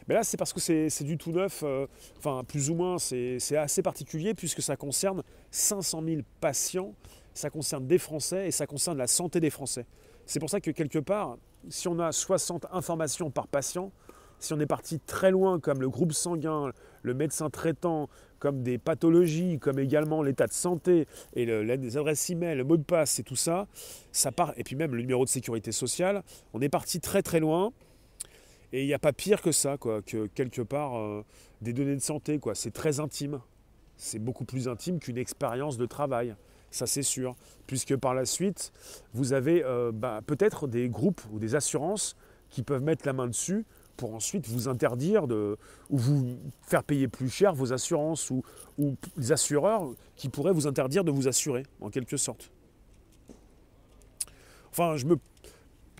Mais 0.08 0.14
là, 0.16 0.24
c'est 0.24 0.38
parce 0.38 0.54
que 0.54 0.60
c'est 0.60 1.04
du 1.04 1.18
tout 1.18 1.32
neuf, 1.32 1.64
euh, 1.64 1.88
enfin 2.18 2.44
plus 2.44 2.70
ou 2.70 2.76
moins, 2.76 2.98
c'est 3.00 3.58
assez 3.58 3.82
particulier 3.82 4.34
puisque 4.34 4.62
ça 4.62 4.76
concerne 4.76 5.24
500 5.52 6.04
000 6.06 6.22
patients, 6.40 6.94
ça 7.34 7.50
concerne 7.50 7.88
des 7.88 7.98
Français 7.98 8.48
et 8.48 8.52
ça 8.52 8.68
concerne 8.68 8.98
la 8.98 9.08
santé 9.08 9.40
des 9.40 9.50
Français. 9.50 9.86
C'est 10.26 10.40
pour 10.40 10.50
ça 10.50 10.60
que 10.60 10.72
quelque 10.72 11.00
part, 11.00 11.38
si 11.70 11.88
on 11.88 12.00
a 12.00 12.12
60 12.12 12.68
informations 12.72 13.32
par 13.32 13.48
patient, 13.48 13.92
si 14.40 14.54
on 14.54 14.60
est 14.60 14.66
parti 14.66 15.00
très 15.00 15.32
loin, 15.32 15.60
comme 15.60 15.82
le 15.82 15.90
groupe 15.90 16.14
sanguin, 16.14 16.72
le 17.02 17.14
médecin 17.14 17.50
traitant, 17.50 18.10
comme 18.40 18.64
des 18.64 18.78
pathologies, 18.78 19.60
comme 19.60 19.80
également 19.80 20.22
l'état 20.22 20.46
de 20.46 20.54
santé 20.54 21.08
et 21.36 21.46
les 21.46 21.98
adresses 21.98 22.30
email, 22.30 22.56
le 22.56 22.64
mot 22.64 22.78
de 22.78 22.84
passe 22.84 23.18
et 23.20 23.24
tout 23.24 23.36
ça, 23.36 23.68
ça 24.12 24.32
part, 24.32 24.54
et 24.58 24.64
puis 24.64 24.76
même 24.76 24.94
le 24.94 25.02
numéro 25.02 25.24
de 25.24 25.30
sécurité 25.30 25.72
sociale, 25.72 26.24
on 26.54 26.62
est 26.62 26.70
parti 26.70 27.00
très 27.00 27.22
très 27.22 27.40
loin. 27.40 27.72
Et 28.76 28.82
il 28.82 28.88
n'y 28.88 28.94
a 28.94 29.00
pas 29.00 29.14
pire 29.14 29.42
que 29.42 29.54
ça, 29.54 29.78
quoi, 29.78 30.02
que 30.02 30.28
quelque 30.28 30.62
part 30.62 30.98
euh, 30.98 31.24
des 31.62 31.72
données 31.72 31.96
de 31.96 32.02
santé, 32.02 32.40
quoi. 32.40 32.56
C'est 32.56 32.72
très 32.72 33.00
intime. 33.00 33.40
C'est 33.96 34.20
beaucoup 34.20 34.44
plus 34.44 34.68
intime 34.68 35.00
qu'une 35.00 35.18
expérience 35.18 35.78
de 35.78 35.86
travail, 35.86 36.36
ça 36.72 36.86
c'est 36.86 37.02
sûr. 37.02 37.38
Puisque 37.68 37.96
par 37.96 38.14
la 38.14 38.26
suite, 38.26 38.74
vous 39.14 39.32
avez 39.32 39.64
euh, 39.64 39.94
bah, 39.94 40.20
peut-être 40.26 40.68
des 40.68 40.90
groupes 40.90 41.22
ou 41.32 41.40
des 41.40 41.56
assurances 41.56 42.18
qui 42.50 42.64
peuvent 42.64 42.84
mettre 42.84 43.06
la 43.06 43.14
main 43.14 43.28
dessus 43.28 43.66
pour 43.96 44.14
ensuite 44.14 44.46
vous 44.50 44.68
interdire 44.68 45.26
de, 45.26 45.58
ou 45.90 45.98
vous 45.98 46.38
faire 46.64 46.84
payer 46.84 47.08
plus 47.08 47.30
cher 47.30 47.54
vos 47.54 47.72
assurances 47.72 48.30
ou, 48.30 48.44
ou 48.78 48.98
les 49.16 49.32
assureurs 49.32 49.90
qui 50.18 50.28
pourraient 50.28 50.52
vous 50.52 50.68
interdire 50.68 51.06
de 51.06 51.12
vous 51.12 51.30
assurer, 51.30 51.64
en 51.80 51.90
quelque 51.90 52.18
sorte. 52.18 52.52
Enfin, 54.70 54.98
je 54.98 55.06
me 55.06 55.16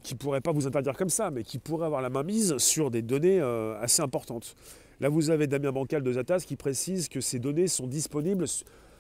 qui 0.06 0.14
ne 0.14 0.20
pourraient 0.20 0.42
pas 0.42 0.52
vous 0.52 0.68
interdire 0.68 0.96
comme 0.96 1.10
ça, 1.10 1.32
mais 1.32 1.44
qui 1.44 1.58
pourraient 1.58 1.88
avoir 1.88 2.02
la 2.02 2.10
main 2.10 2.24
mise 2.24 2.58
sur 2.58 2.92
des 2.92 3.02
données 3.02 3.40
euh, 3.40 3.80
assez 3.82 4.02
importantes. 4.02 4.56
Là, 5.00 5.10
vous 5.10 5.30
avez 5.30 5.48
Damien 5.48 5.72
Bancal 5.72 6.04
de 6.04 6.14
Zatas 6.14 6.44
qui 6.48 6.56
précise 6.56 7.10
que 7.10 7.20
ces 7.20 7.40
données 7.40 7.68
sont 7.68 7.88
disponibles 7.88 8.46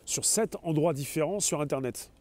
sur 0.04 0.26
sept 0.26 0.58
endroits 0.64 0.94
différents 0.94 1.40
sur 1.40 1.62
Internet. 1.62 2.12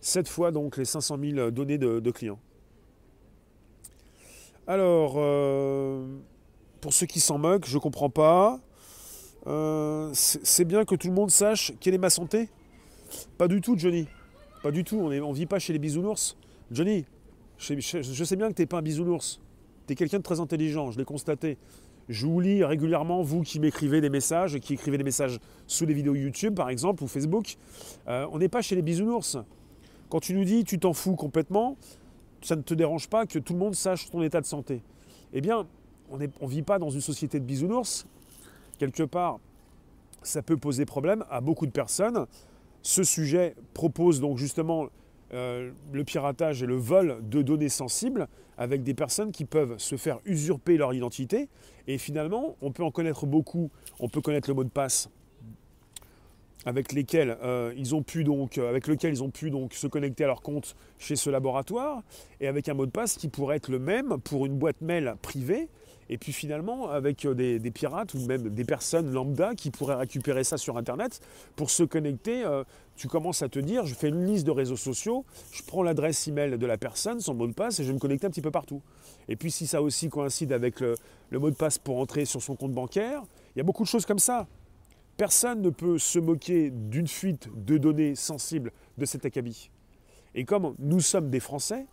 Sept 0.00 0.28
fois 0.28 0.52
donc 0.52 0.76
les 0.76 0.84
500 0.84 1.18
000 1.18 1.50
données 1.50 1.78
de 1.78 2.10
clients. 2.10 2.38
Alors, 4.66 5.14
euh, 5.16 6.06
pour 6.80 6.92
ceux 6.92 7.06
qui 7.06 7.20
s'en 7.20 7.38
moquent, 7.38 7.66
je 7.66 7.74
ne 7.74 7.80
comprends 7.80 8.10
pas. 8.10 8.60
Euh, 9.46 10.10
c'est 10.12 10.64
bien 10.64 10.84
que 10.84 10.94
tout 10.94 11.08
le 11.08 11.14
monde 11.14 11.30
sache 11.30 11.72
quelle 11.80 11.94
est 11.94 11.98
ma 11.98 12.10
santé? 12.10 12.48
Pas 13.38 13.48
du 13.48 13.60
tout, 13.60 13.76
Johnny. 13.76 14.06
Pas 14.62 14.70
du 14.70 14.84
tout. 14.84 14.98
On 14.98 15.08
ne 15.10 15.34
vit 15.34 15.46
pas 15.46 15.58
chez 15.58 15.72
les 15.72 15.80
bisounours. 15.80 16.36
Johnny, 16.70 17.04
je, 17.62 18.24
sais 18.24 18.36
bien 18.36 18.48
que 18.48 18.54
tu 18.54 18.62
n'es 18.62 18.66
pas 18.66 18.78
un 18.78 18.82
bisounours. 18.82 19.40
Tu 19.86 19.92
es 19.92 19.96
quelqu'un 19.96 20.18
de 20.18 20.22
très 20.22 20.40
intelligent, 20.40 20.90
je 20.90 20.98
l'ai 20.98 21.04
constaté. 21.04 21.58
Je 22.08 22.26
vous 22.26 22.40
lis 22.40 22.64
régulièrement, 22.64 23.22
vous 23.22 23.42
qui 23.42 23.60
m'écrivez 23.60 24.00
des 24.00 24.10
messages, 24.10 24.58
qui 24.58 24.74
écrivez 24.74 24.98
des 24.98 25.04
messages 25.04 25.38
sous 25.66 25.86
les 25.86 25.94
vidéos 25.94 26.14
YouTube 26.14 26.54
par 26.54 26.68
exemple 26.68 27.04
ou 27.04 27.06
Facebook. 27.06 27.56
Euh, 28.08 28.26
on 28.32 28.38
n'est 28.38 28.48
pas 28.48 28.62
chez 28.62 28.74
les 28.74 28.82
bisounours. 28.82 29.38
Quand 30.08 30.20
tu 30.20 30.34
nous 30.34 30.44
dis 30.44 30.64
tu 30.64 30.78
t'en 30.78 30.92
fous 30.92 31.14
complètement, 31.14 31.76
ça 32.42 32.56
ne 32.56 32.62
te 32.62 32.74
dérange 32.74 33.08
pas 33.08 33.26
que 33.26 33.38
tout 33.38 33.52
le 33.52 33.60
monde 33.60 33.76
sache 33.76 34.10
ton 34.10 34.22
état 34.22 34.40
de 34.40 34.46
santé. 34.46 34.82
Eh 35.32 35.40
bien, 35.40 35.66
on 36.10 36.18
ne 36.18 36.26
vit 36.48 36.62
pas 36.62 36.78
dans 36.78 36.90
une 36.90 37.00
société 37.00 37.38
de 37.38 37.44
bisounours. 37.44 38.06
Quelque 38.78 39.04
part, 39.04 39.38
ça 40.22 40.42
peut 40.42 40.56
poser 40.56 40.84
problème 40.84 41.24
à 41.30 41.40
beaucoup 41.40 41.66
de 41.66 41.70
personnes. 41.70 42.26
Ce 42.82 43.04
sujet 43.04 43.54
propose 43.74 44.20
donc 44.20 44.38
justement 44.38 44.88
euh, 45.34 45.70
le 45.92 46.04
piratage 46.04 46.62
et 46.62 46.66
le 46.66 46.76
vol 46.76 47.18
de 47.22 47.42
données 47.42 47.68
sensibles 47.68 48.28
avec 48.58 48.82
des 48.82 48.94
personnes 48.94 49.32
qui 49.32 49.44
peuvent 49.44 49.78
se 49.78 49.96
faire 49.96 50.18
usurper 50.24 50.76
leur 50.76 50.92
identité. 50.92 51.48
Et 51.86 51.98
finalement, 51.98 52.56
on 52.60 52.70
peut 52.70 52.84
en 52.84 52.90
connaître 52.90 53.26
beaucoup. 53.26 53.70
On 53.98 54.08
peut 54.08 54.20
connaître 54.20 54.48
le 54.48 54.54
mot 54.54 54.64
de 54.64 54.68
passe 54.68 55.08
avec 56.64 56.92
lesquels 56.92 57.36
euh, 57.42 57.72
ils 57.76 57.94
ont 57.94 58.02
pu 58.02 58.24
donc, 58.24 58.58
euh, 58.58 58.68
avec 58.68 58.86
lequel 58.86 59.12
ils 59.12 59.22
ont 59.22 59.30
pu 59.30 59.50
donc 59.50 59.74
se 59.74 59.86
connecter 59.86 60.24
à 60.24 60.28
leur 60.28 60.42
compte 60.42 60.76
chez 60.98 61.16
ce 61.16 61.30
laboratoire, 61.30 62.02
et 62.40 62.46
avec 62.46 62.68
un 62.68 62.74
mot 62.74 62.86
de 62.86 62.90
passe 62.90 63.16
qui 63.16 63.28
pourrait 63.28 63.56
être 63.56 63.68
le 63.68 63.78
même 63.78 64.18
pour 64.22 64.46
une 64.46 64.56
boîte 64.56 64.80
mail 64.80 65.16
privée, 65.22 65.68
et 66.08 66.18
puis 66.18 66.32
finalement 66.32 66.90
avec 66.90 67.24
euh, 67.24 67.34
des, 67.34 67.70
pirates 67.70 68.14
ou 68.14 68.26
même 68.26 68.48
des 68.48 68.64
personnes 68.64 69.12
lambda 69.12 69.54
qui 69.54 69.70
pourraient 69.70 69.96
récupérer 69.96 70.44
ça 70.44 70.58
sur 70.58 70.76
Internet 70.76 71.20
pour 71.56 71.70
se 71.70 71.82
connecter. 71.82 72.44
tu 72.96 73.08
commences 73.08 73.42
à 73.42 73.48
te 73.48 73.58
dire, 73.58 73.86
je 73.86 73.94
fais 73.94 74.08
une 74.08 74.26
liste 74.26 74.46
de 74.46 74.50
réseaux 74.50 74.76
sociaux, 74.76 75.24
je 75.52 75.62
prends 75.62 75.82
l'adresse 75.82 76.28
email 76.28 76.58
de 76.58 76.66
la 76.66 76.76
personne, 76.76 77.20
son 77.20 77.34
mot 77.34 77.46
de 77.46 77.52
passe, 77.52 77.80
et 77.80 77.84
je 77.84 77.88
vais 77.88 77.94
me 77.94 77.98
connecter 77.98 78.26
un 78.26 78.30
petit 78.30 78.42
peu 78.42 78.50
partout. 78.50 78.82
Et 79.28 79.36
puis 79.36 79.50
si 79.50 79.66
ça 79.66 79.82
aussi 79.82 80.08
coïncide 80.08 80.52
avec 80.52 80.80
le 80.80 80.96
mot 81.38 81.50
de 81.50 81.56
passe 81.56 81.78
pour 81.78 81.98
entrer 81.98 82.24
sur 82.24 82.42
son 82.42 82.56
compte 82.56 82.72
bancaire, 82.72 83.22
il 83.54 83.58
y 83.58 83.60
a 83.60 83.64
beaucoup 83.64 83.82
de 83.82 83.88
choses 83.88 84.06
comme 84.06 84.18
ça. 84.18 84.46
Personne 85.16 85.60
ne 85.60 85.70
peut 85.70 85.98
se 85.98 86.18
moquer 86.18 86.70
d'une 86.70 87.06
fuite 87.06 87.48
de 87.54 87.78
données 87.78 88.14
sensibles 88.14 88.72
de 88.98 89.04
cet 89.04 89.24
acabit. 89.24 89.70
Et 90.34 90.44
comme 90.44 90.74
nous 90.78 91.00
sommes 91.00 91.30
des 91.30 91.40
Français, 91.40 91.86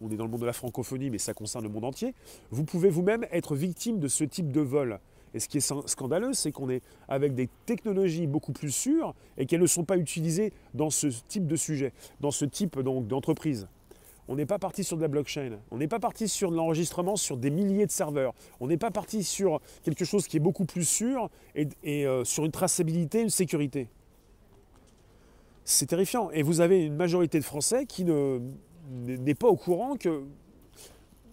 on 0.00 0.10
est 0.10 0.16
dans 0.16 0.24
le 0.24 0.30
monde 0.30 0.40
de 0.40 0.46
la 0.46 0.52
francophonie, 0.52 1.10
mais 1.10 1.18
ça 1.18 1.34
concerne 1.34 1.64
le 1.64 1.70
monde 1.70 1.84
entier, 1.84 2.14
vous 2.50 2.64
pouvez 2.64 2.90
vous-même 2.90 3.26
être 3.30 3.54
victime 3.54 3.98
de 3.98 4.08
ce 4.08 4.24
type 4.24 4.52
de 4.52 4.60
vol. 4.60 4.98
Et 5.32 5.38
ce 5.38 5.48
qui 5.48 5.58
est 5.58 5.72
scandaleux, 5.86 6.32
c'est 6.32 6.50
qu'on 6.50 6.68
est 6.70 6.82
avec 7.08 7.34
des 7.34 7.48
technologies 7.66 8.26
beaucoup 8.26 8.52
plus 8.52 8.72
sûres 8.72 9.14
et 9.38 9.46
qu'elles 9.46 9.60
ne 9.60 9.66
sont 9.66 9.84
pas 9.84 9.96
utilisées 9.96 10.52
dans 10.74 10.90
ce 10.90 11.06
type 11.28 11.46
de 11.46 11.56
sujet, 11.56 11.92
dans 12.20 12.32
ce 12.32 12.44
type 12.44 12.80
d'entreprise. 12.80 13.68
On 14.28 14.36
n'est 14.36 14.46
pas 14.46 14.58
parti 14.58 14.84
sur 14.84 14.96
de 14.96 15.02
la 15.02 15.08
blockchain. 15.08 15.58
On 15.72 15.78
n'est 15.78 15.88
pas 15.88 15.98
parti 15.98 16.28
sur 16.28 16.52
de 16.52 16.56
l'enregistrement 16.56 17.16
sur 17.16 17.36
des 17.36 17.50
milliers 17.50 17.86
de 17.86 17.90
serveurs. 17.90 18.32
On 18.60 18.68
n'est 18.68 18.76
pas 18.76 18.92
parti 18.92 19.24
sur 19.24 19.60
quelque 19.82 20.04
chose 20.04 20.28
qui 20.28 20.36
est 20.36 20.40
beaucoup 20.40 20.64
plus 20.64 20.84
sûr 20.84 21.30
et, 21.56 21.66
euh, 22.06 22.24
sur 22.24 22.44
une 22.44 22.52
traçabilité, 22.52 23.22
une 23.22 23.30
sécurité. 23.30 23.88
C'est 25.64 25.86
terrifiant. 25.86 26.30
Et 26.30 26.42
vous 26.42 26.60
avez 26.60 26.86
une 26.86 26.94
majorité 26.94 27.38
de 27.38 27.44
Français 27.44 27.86
qui 27.86 28.04
n'est 28.88 29.34
pas 29.34 29.48
au 29.48 29.56
courant 29.56 29.96
que, 29.96 30.22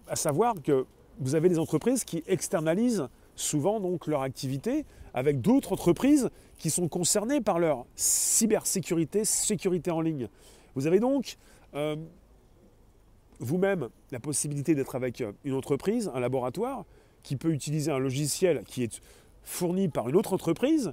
à 0.06 0.16
savoir 0.16 0.54
que 0.62 0.86
vous 1.18 1.34
avez 1.34 1.48
des 1.48 1.58
entreprises 1.58 2.04
qui 2.04 2.22
externalisent 2.26 3.08
souvent 3.34 3.80
donc 3.80 4.06
leur 4.06 4.22
activité 4.22 4.84
avec 5.14 5.40
d'autres 5.40 5.72
entreprises 5.72 6.30
qui 6.58 6.70
sont 6.70 6.88
concernées 6.88 7.40
par 7.40 7.58
leur 7.58 7.86
cybersécurité, 7.96 9.24
sécurité 9.24 9.90
en 9.90 10.00
ligne. 10.00 10.28
Vous 10.74 10.86
avez 10.86 11.00
donc 11.00 11.36
euh, 11.74 11.96
vous-même 13.40 13.88
la 14.10 14.20
possibilité 14.20 14.74
d'être 14.74 14.94
avec 14.94 15.20
euh, 15.20 15.32
une 15.44 15.54
entreprise, 15.54 16.10
un 16.14 16.20
laboratoire, 16.20 16.84
qui 17.22 17.36
peut 17.36 17.52
utiliser 17.52 17.90
un 17.90 17.98
logiciel 17.98 18.62
qui 18.64 18.82
est 18.84 19.00
fourni 19.42 19.88
par 19.88 20.08
une 20.08 20.16
autre 20.16 20.32
entreprise, 20.32 20.92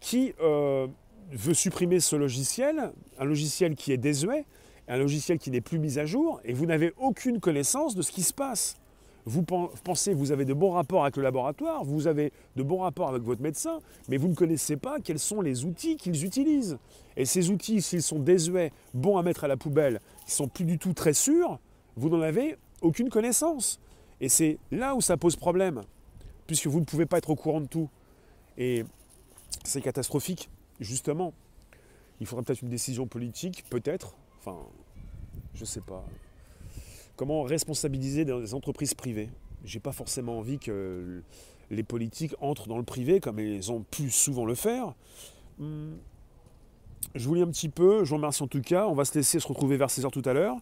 qui 0.00 0.32
euh, 0.40 0.86
veut 1.30 1.54
supprimer 1.54 2.00
ce 2.00 2.16
logiciel, 2.16 2.92
un 3.18 3.24
logiciel 3.24 3.74
qui 3.74 3.92
est 3.92 3.98
désuet, 3.98 4.44
un 4.90 4.98
logiciel 4.98 5.38
qui 5.38 5.50
n'est 5.50 5.60
plus 5.60 5.78
mis 5.78 5.98
à 5.98 6.04
jour, 6.04 6.40
et 6.44 6.52
vous 6.52 6.66
n'avez 6.66 6.92
aucune 6.98 7.40
connaissance 7.40 7.94
de 7.94 8.02
ce 8.02 8.10
qui 8.10 8.22
se 8.22 8.34
passe. 8.34 8.76
Vous 9.24 9.42
pensez, 9.42 10.14
vous 10.14 10.32
avez 10.32 10.44
de 10.44 10.54
bons 10.54 10.70
rapports 10.70 11.02
avec 11.02 11.16
le 11.16 11.22
laboratoire, 11.22 11.84
vous 11.84 12.06
avez 12.06 12.32
de 12.56 12.62
bons 12.62 12.78
rapports 12.78 13.08
avec 13.08 13.22
votre 13.22 13.42
médecin, 13.42 13.78
mais 14.08 14.16
vous 14.16 14.28
ne 14.28 14.34
connaissez 14.34 14.76
pas 14.76 14.98
quels 14.98 15.18
sont 15.18 15.42
les 15.42 15.64
outils 15.64 15.96
qu'ils 15.96 16.24
utilisent. 16.24 16.78
Et 17.16 17.24
ces 17.24 17.50
outils, 17.50 17.82
s'ils 17.82 18.02
sont 18.02 18.18
désuets, 18.18 18.72
bons 18.94 19.18
à 19.18 19.22
mettre 19.22 19.44
à 19.44 19.48
la 19.48 19.56
poubelle, 19.56 20.00
qui 20.26 20.32
sont 20.32 20.48
plus 20.48 20.64
du 20.64 20.78
tout 20.78 20.94
très 20.94 21.12
sûrs, 21.12 21.60
vous 21.96 22.08
n'en 22.08 22.22
avez 22.22 22.56
aucune 22.80 23.10
connaissance. 23.10 23.78
Et 24.20 24.28
c'est 24.28 24.58
là 24.70 24.96
où 24.96 25.00
ça 25.00 25.16
pose 25.16 25.36
problème, 25.36 25.82
puisque 26.46 26.66
vous 26.66 26.80
ne 26.80 26.84
pouvez 26.84 27.06
pas 27.06 27.18
être 27.18 27.30
au 27.30 27.36
courant 27.36 27.60
de 27.60 27.66
tout. 27.66 27.88
Et 28.58 28.84
c'est 29.64 29.82
catastrophique, 29.82 30.50
justement. 30.80 31.32
Il 32.20 32.26
faudra 32.26 32.42
peut-être 32.42 32.62
une 32.62 32.68
décision 32.68 33.06
politique, 33.06 33.64
peut-être, 33.70 34.14
enfin, 34.40 34.58
je 35.54 35.64
sais 35.64 35.80
pas. 35.80 36.04
Comment 37.16 37.42
responsabiliser 37.42 38.24
des 38.24 38.54
entreprises 38.54 38.94
privées? 38.94 39.30
J'ai 39.64 39.80
pas 39.80 39.92
forcément 39.92 40.38
envie 40.38 40.58
que 40.58 41.22
les 41.70 41.82
politiques 41.82 42.34
entrent 42.40 42.66
dans 42.66 42.78
le 42.78 42.82
privé 42.82 43.20
comme 43.20 43.38
ils 43.38 43.70
ont 43.70 43.82
pu 43.82 44.10
souvent 44.10 44.44
le 44.44 44.54
faire. 44.54 44.94
Hmm, 45.58 45.92
je 47.14 47.28
vous 47.28 47.34
lis 47.34 47.42
un 47.42 47.50
petit 47.50 47.68
peu, 47.68 48.04
je 48.04 48.10
vous 48.10 48.16
remercie 48.16 48.42
en 48.42 48.48
tout 48.48 48.62
cas. 48.62 48.86
On 48.86 48.94
va 48.94 49.04
se 49.04 49.14
laisser 49.14 49.38
se 49.38 49.46
retrouver 49.46 49.76
vers 49.76 49.88
16h 49.88 50.10
tout 50.10 50.22
à 50.24 50.32
l'heure. 50.32 50.56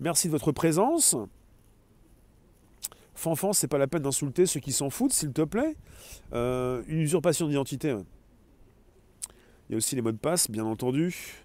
Merci 0.00 0.26
de 0.26 0.32
votre 0.32 0.52
présence. 0.52 1.16
Fanfan, 3.14 3.52
c'est 3.52 3.68
pas 3.68 3.78
la 3.78 3.86
peine 3.86 4.02
d'insulter 4.02 4.46
ceux 4.46 4.60
qui 4.60 4.72
s'en 4.72 4.88
foutent, 4.88 5.12
s'il 5.12 5.32
te 5.32 5.42
plaît. 5.42 5.76
Euh, 6.32 6.82
une 6.88 7.00
usurpation 7.00 7.48
d'identité. 7.48 7.94
Il 9.68 9.72
y 9.72 9.74
a 9.74 9.76
aussi 9.76 9.94
les 9.94 10.02
mots 10.02 10.12
de 10.12 10.16
passe, 10.16 10.50
bien 10.50 10.64
entendu. 10.64 11.44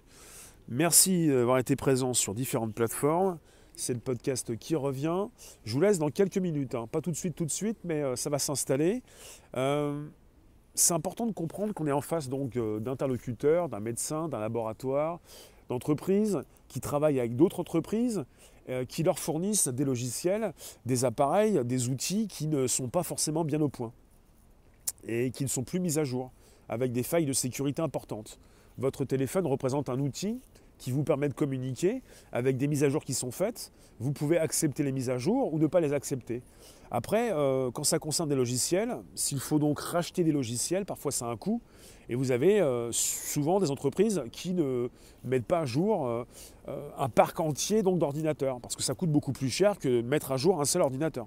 Merci 0.68 1.28
d'avoir 1.28 1.58
été 1.58 1.76
présent 1.76 2.12
sur 2.12 2.34
différentes 2.34 2.74
plateformes. 2.74 3.38
C'est 3.76 3.94
le 3.94 4.00
podcast 4.00 4.56
qui 4.56 4.74
revient. 4.74 5.26
Je 5.64 5.72
vous 5.72 5.80
laisse 5.80 5.98
dans 5.98 6.10
quelques 6.10 6.38
minutes. 6.38 6.74
Hein. 6.74 6.88
Pas 6.90 7.00
tout 7.00 7.10
de 7.10 7.16
suite, 7.16 7.36
tout 7.36 7.44
de 7.44 7.50
suite, 7.50 7.78
mais 7.84 8.02
euh, 8.02 8.16
ça 8.16 8.30
va 8.30 8.38
s'installer. 8.38 9.02
Euh, 9.56 10.06
c'est 10.74 10.94
important 10.94 11.26
de 11.26 11.32
comprendre 11.32 11.72
qu'on 11.72 11.86
est 11.86 11.92
en 11.92 12.00
face 12.00 12.28
donc 12.28 12.56
euh, 12.56 12.80
d'interlocuteurs, 12.80 13.68
d'un 13.68 13.80
médecin, 13.80 14.28
d'un 14.28 14.40
laboratoire, 14.40 15.20
d'entreprises 15.68 16.40
qui 16.68 16.80
travaillent 16.80 17.18
avec 17.18 17.36
d'autres 17.36 17.60
entreprises, 17.60 18.24
euh, 18.68 18.84
qui 18.84 19.02
leur 19.02 19.18
fournissent 19.18 19.68
des 19.68 19.84
logiciels, 19.84 20.52
des 20.84 21.04
appareils, 21.04 21.64
des 21.64 21.88
outils 21.88 22.28
qui 22.28 22.46
ne 22.46 22.66
sont 22.66 22.88
pas 22.88 23.02
forcément 23.02 23.44
bien 23.44 23.60
au 23.60 23.68
point 23.68 23.92
et 25.06 25.30
qui 25.30 25.44
ne 25.44 25.48
sont 25.48 25.62
plus 25.62 25.78
mis 25.78 25.98
à 25.98 26.04
jour, 26.04 26.32
avec 26.68 26.92
des 26.92 27.04
failles 27.04 27.26
de 27.26 27.32
sécurité 27.32 27.80
importantes. 27.80 28.40
Votre 28.78 29.04
téléphone 29.04 29.46
représente 29.46 29.88
un 29.88 29.98
outil 29.98 30.40
qui 30.78 30.90
vous 30.90 31.04
permet 31.04 31.28
de 31.28 31.34
communiquer 31.34 32.02
avec 32.32 32.56
des 32.58 32.66
mises 32.66 32.84
à 32.84 32.88
jour 32.88 33.04
qui 33.04 33.14
sont 33.14 33.30
faites. 33.30 33.72
Vous 33.98 34.12
pouvez 34.12 34.38
accepter 34.38 34.82
les 34.82 34.92
mises 34.92 35.08
à 35.08 35.16
jour 35.16 35.52
ou 35.54 35.58
ne 35.58 35.66
pas 35.66 35.80
les 35.80 35.94
accepter. 35.94 36.42
Après, 36.90 37.32
euh, 37.32 37.70
quand 37.70 37.84
ça 37.84 37.98
concerne 37.98 38.28
des 38.28 38.34
logiciels, 38.34 38.98
s'il 39.14 39.40
faut 39.40 39.58
donc 39.58 39.80
racheter 39.80 40.22
des 40.22 40.32
logiciels, 40.32 40.84
parfois 40.84 41.10
ça 41.10 41.26
a 41.26 41.30
un 41.30 41.36
coût. 41.36 41.60
Et 42.08 42.14
vous 42.14 42.30
avez 42.30 42.60
euh, 42.60 42.92
souvent 42.92 43.58
des 43.58 43.70
entreprises 43.70 44.22
qui 44.30 44.52
ne 44.52 44.88
mettent 45.24 45.46
pas 45.46 45.60
à 45.60 45.64
jour 45.64 46.06
euh, 46.06 46.24
un 46.98 47.08
parc 47.08 47.40
entier 47.40 47.82
d'ordinateurs, 47.82 48.60
parce 48.60 48.76
que 48.76 48.82
ça 48.82 48.94
coûte 48.94 49.10
beaucoup 49.10 49.32
plus 49.32 49.50
cher 49.50 49.78
que 49.78 50.02
mettre 50.02 50.30
à 50.30 50.36
jour 50.36 50.60
un 50.60 50.64
seul 50.64 50.82
ordinateur. 50.82 51.26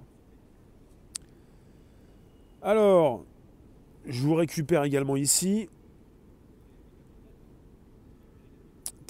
Alors, 2.61 3.23
je 4.05 4.21
vous 4.21 4.35
récupère 4.35 4.83
également 4.83 5.15
ici. 5.15 5.69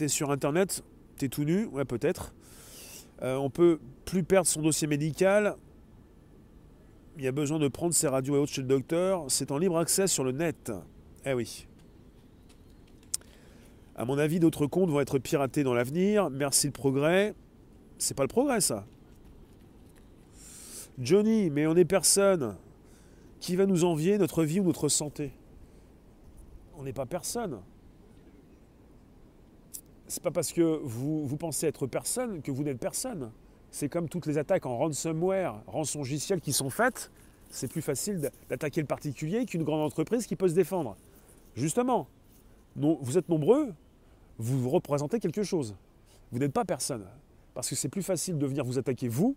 Sur 0.08 0.32
Internet, 0.32 0.84
tu 1.18 1.26
es 1.26 1.30
tout 1.30 1.44
nu, 1.44 1.66
ouais 1.66 1.86
peut-être. 1.86 2.34
on 3.22 3.50
peut 3.50 3.80
plus 4.06 4.24
perdre 4.24 4.48
son 4.48 4.62
dossier 4.62 4.88
médical, 4.88 5.56
il 7.20 7.26
y 7.26 7.28
a 7.28 7.34
besoin 7.34 7.60
de 7.60 7.68
prendre 7.68 7.94
ses 7.94 8.08
radios 8.08 8.38
et 8.38 8.40
autres 8.40 8.54
chez 8.54 8.62
le 8.62 8.68
docteur. 8.68 9.26
C'est 9.28 9.52
en 9.52 9.58
libre 9.58 9.78
accès 9.78 10.08
sur 10.08 10.24
le 10.24 10.32
net. 10.32 10.72
Eh 11.26 11.34
oui. 11.34 11.68
À 13.98 14.06
mon 14.06 14.18
avis, 14.18 14.40
d'autres 14.40 14.68
comptes 14.68 14.90
vont 14.90 15.02
être 15.02 15.20
piratés 15.20 15.66
dans 15.66 15.74
l'avenir. 15.74 16.30
Merci 16.30 16.68
le 16.68 16.72
progrès. 16.72 17.36
C'est 17.98 18.16
pas 18.16 18.24
le 18.24 18.30
progrès, 18.30 18.62
ça. 18.62 18.86
Johnny, 20.98 21.50
mais 21.50 21.68
on 21.68 21.76
est 21.76 21.84
personne. 21.84 22.56
Qui 23.42 23.58
va 23.58 23.66
nous 23.66 23.84
envier 23.84 24.18
notre 24.18 24.46
vie 24.46 24.62
ou 24.62 24.64
notre 24.64 24.88
santé? 24.88 25.34
On 26.78 26.84
n'est 26.84 26.94
pas 26.94 27.06
personne. 27.06 27.60
C'est 30.10 30.24
pas 30.24 30.32
parce 30.32 30.52
que 30.52 30.82
vous, 30.84 31.38
pensez 31.38 31.68
être 31.68 31.88
personne 31.88 32.42
que 32.42 32.52
vous 32.52 32.64
n'êtes 32.64 32.80
personne 32.80 33.32
c'est 33.72 33.88
comme 33.88 34.10
toutes 34.10 34.26
les 34.26 34.40
attaques 34.40 34.66
en 34.66 34.78
ransomware, 34.78 35.62
rançongiciel 35.68 36.42
qui 36.42 36.54
sont 36.54 36.72
faites, 36.72 37.12
c'est 37.50 37.70
plus 37.70 37.84
facile 37.84 38.20
d'attaquer 38.50 38.82
le 38.82 38.88
particulier 38.88 39.46
qu'une 39.46 39.64
grande 39.64 39.82
entreprise 39.82 40.26
qui 40.26 40.36
peut 40.36 40.48
se 40.48 40.56
défendre. 40.56 40.98
Justement, 41.56 42.08
vous 42.76 43.18
êtes 43.18 43.30
nombreux, 43.30 43.74
vous 44.38 44.70
représentez 44.70 45.20
quelque 45.20 45.44
chose. 45.44 45.76
Vous 46.32 46.40
n'êtes 46.40 46.54
pas 46.54 46.66
personne. 46.66 47.06
Parce 47.54 47.70
que 47.70 47.76
c'est 47.76 47.90
plus 47.90 48.04
facile 48.04 48.38
de 48.38 48.46
venir 48.46 48.64
vous 48.64 48.78
attaquer 48.78 49.08
vous, 49.08 49.36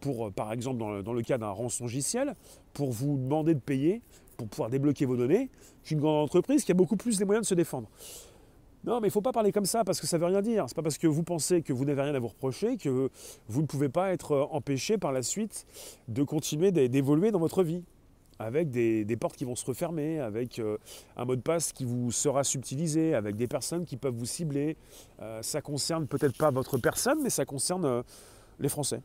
pour, 0.00 0.26
euh, 0.26 0.30
par 0.30 0.52
exemple 0.52 0.78
dans 0.78 0.90
le, 0.90 1.02
dans 1.02 1.12
le 1.12 1.22
cas 1.22 1.38
d'un 1.38 1.50
rançongiciel, 1.50 2.34
pour 2.72 2.90
vous 2.90 3.18
demander 3.18 3.54
de 3.54 3.60
payer, 3.60 4.00
pour 4.38 4.48
pouvoir 4.48 4.70
débloquer 4.70 5.04
vos 5.04 5.16
données, 5.16 5.50
qu'une 5.84 6.00
grande 6.00 6.24
entreprise 6.24 6.64
qui 6.64 6.72
a 6.72 6.74
beaucoup 6.74 6.96
plus 6.96 7.18
les 7.18 7.26
moyens 7.26 7.46
de 7.46 7.48
se 7.48 7.54
défendre. 7.54 7.88
Non, 8.84 9.00
mais 9.00 9.08
il 9.08 9.10
ne 9.10 9.12
faut 9.12 9.20
pas 9.20 9.32
parler 9.32 9.52
comme 9.52 9.66
ça 9.66 9.84
parce 9.84 10.00
que 10.00 10.06
ça 10.06 10.16
ne 10.16 10.22
veut 10.22 10.28
rien 10.28 10.40
dire. 10.40 10.68
Ce 10.68 10.72
n'est 10.72 10.76
pas 10.76 10.82
parce 10.82 10.96
que 10.96 11.06
vous 11.06 11.22
pensez 11.22 11.62
que 11.62 11.72
vous 11.72 11.84
n'avez 11.84 12.00
rien 12.02 12.14
à 12.14 12.18
vous 12.18 12.28
reprocher 12.28 12.76
que 12.76 13.10
vous 13.48 13.60
ne 13.60 13.66
pouvez 13.66 13.90
pas 13.90 14.12
être 14.12 14.32
euh, 14.32 14.46
empêché 14.50 14.96
par 14.96 15.12
la 15.12 15.22
suite 15.22 15.66
de 16.08 16.22
continuer 16.22 16.72
d'évoluer 16.72 17.30
dans 17.30 17.38
votre 17.38 17.62
vie. 17.62 17.82
avec 18.40 18.70
des, 18.70 19.16
portes 19.16 19.36
qui 19.36 19.44
vont 19.44 19.54
se 19.54 19.66
refermer, 19.66 20.18
avec 20.18 20.58
euh, 20.58 20.78
un 21.16 21.26
mot 21.26 21.36
de 21.36 21.42
passe 21.42 21.72
qui 21.72 21.84
vous 21.84 22.10
sera 22.10 22.42
subtilisé, 22.42 23.14
avec 23.14 23.36
des 23.36 23.46
personnes 23.46 23.84
qui 23.84 23.98
peuvent 23.98 24.14
vous 24.14 24.24
cibler. 24.26 24.78
Euh, 25.20 25.42
ça 25.42 25.60
concerne 25.60 26.06
peut-être 26.06 26.36
pas 26.36 26.50
votre 26.50 26.78
personne, 26.78 27.22
mais 27.22 27.28
ça 27.28 27.44
concerne 27.44 27.84
euh, 27.84 28.02
les 28.58 28.70
Français. 28.70 29.02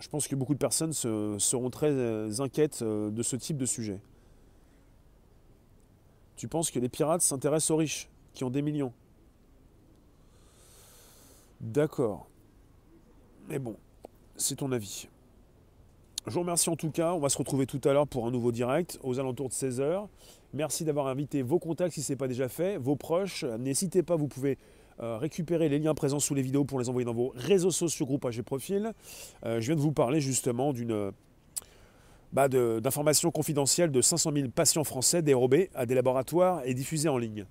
Je 0.00 0.08
pense 0.08 0.26
que 0.26 0.34
beaucoup 0.34 0.54
de 0.54 0.58
personnes 0.58 0.92
seront 0.92 1.70
très 1.70 2.40
inquiètes 2.40 2.82
de 2.82 3.22
ce 3.22 3.36
type 3.36 3.56
de 3.56 3.66
sujet. 3.66 4.00
Tu 6.34 6.48
penses 6.48 6.72
que 6.72 6.80
les 6.80 6.88
pirates 6.88 7.22
s'intéressent 7.22 7.70
aux 7.70 7.76
riches, 7.76 8.08
qui 8.34 8.44
ont 8.44 8.50
des 8.50 8.62
millions 8.62 8.92
D'accord. 11.60 12.28
Mais 13.48 13.58
bon, 13.58 13.76
c'est 14.36 14.56
ton 14.56 14.70
avis. 14.72 15.08
Je 16.26 16.32
vous 16.32 16.40
remercie 16.40 16.68
en 16.68 16.76
tout 16.76 16.90
cas. 16.90 17.12
On 17.12 17.18
va 17.18 17.28
se 17.28 17.38
retrouver 17.38 17.66
tout 17.66 17.80
à 17.84 17.92
l'heure 17.92 18.06
pour 18.06 18.26
un 18.26 18.30
nouveau 18.30 18.52
direct 18.52 18.98
aux 19.02 19.18
alentours 19.18 19.48
de 19.48 19.54
16h. 19.54 20.08
Merci 20.52 20.84
d'avoir 20.84 21.06
invité 21.06 21.42
vos 21.42 21.58
contacts 21.58 21.94
si 21.94 22.02
ce 22.02 22.12
n'est 22.12 22.16
pas 22.16 22.28
déjà 22.28 22.48
fait, 22.48 22.76
vos 22.76 22.96
proches. 22.96 23.44
N'hésitez 23.44 24.02
pas, 24.02 24.16
vous 24.16 24.28
pouvez 24.28 24.58
euh, 25.00 25.18
récupérer 25.18 25.68
les 25.68 25.78
liens 25.78 25.94
présents 25.94 26.20
sous 26.20 26.34
les 26.34 26.42
vidéos 26.42 26.64
pour 26.64 26.78
les 26.78 26.88
envoyer 26.88 27.04
dans 27.04 27.14
vos 27.14 27.32
réseaux 27.34 27.70
sociaux, 27.70 28.06
groupages 28.06 28.38
et 28.38 28.42
profils. 28.42 28.92
Euh, 29.44 29.60
je 29.60 29.66
viens 29.66 29.76
de 29.76 29.80
vous 29.80 29.92
parler 29.92 30.20
justement 30.20 30.72
d'une 30.72 31.12
bah 32.32 32.48
d'informations 32.48 33.30
confidentielles 33.30 33.92
de 33.92 34.00
500 34.00 34.32
000 34.34 34.48
patients 34.48 34.82
français 34.82 35.22
dérobés 35.22 35.70
à 35.74 35.86
des 35.86 35.94
laboratoires 35.94 36.62
et 36.64 36.74
diffusés 36.74 37.08
en 37.08 37.16
ligne. 37.16 37.46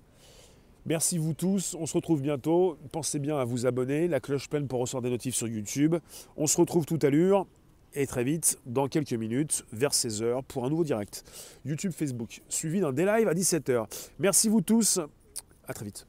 Merci 0.86 1.16
vous 1.16 1.32
tous, 1.32 1.74
on 1.80 1.86
se 1.86 1.94
retrouve 1.94 2.20
bientôt. 2.20 2.76
Pensez 2.92 3.18
bien 3.18 3.38
à 3.38 3.44
vous 3.44 3.64
abonner, 3.64 4.06
la 4.06 4.20
cloche 4.20 4.50
pleine 4.50 4.68
pour 4.68 4.80
recevoir 4.80 5.02
des 5.02 5.08
notifs 5.08 5.34
sur 5.34 5.48
YouTube. 5.48 5.96
On 6.36 6.46
se 6.46 6.58
retrouve 6.58 6.84
tout 6.84 6.98
à 7.00 7.08
l'heure 7.08 7.46
et 7.94 8.06
très 8.06 8.24
vite, 8.24 8.58
dans 8.66 8.88
quelques 8.88 9.12
minutes, 9.12 9.64
vers 9.72 9.92
16h, 9.92 10.42
pour 10.42 10.64
un 10.64 10.68
nouveau 10.68 10.84
direct. 10.84 11.24
YouTube, 11.64 11.92
Facebook, 11.92 12.42
suivi 12.48 12.80
d'un 12.80 12.92
day 12.92 13.06
live 13.06 13.28
à 13.28 13.34
17h. 13.34 13.86
Merci 14.18 14.48
vous 14.48 14.60
tous, 14.60 15.00
à 15.66 15.72
très 15.72 15.86
vite. 15.86 16.06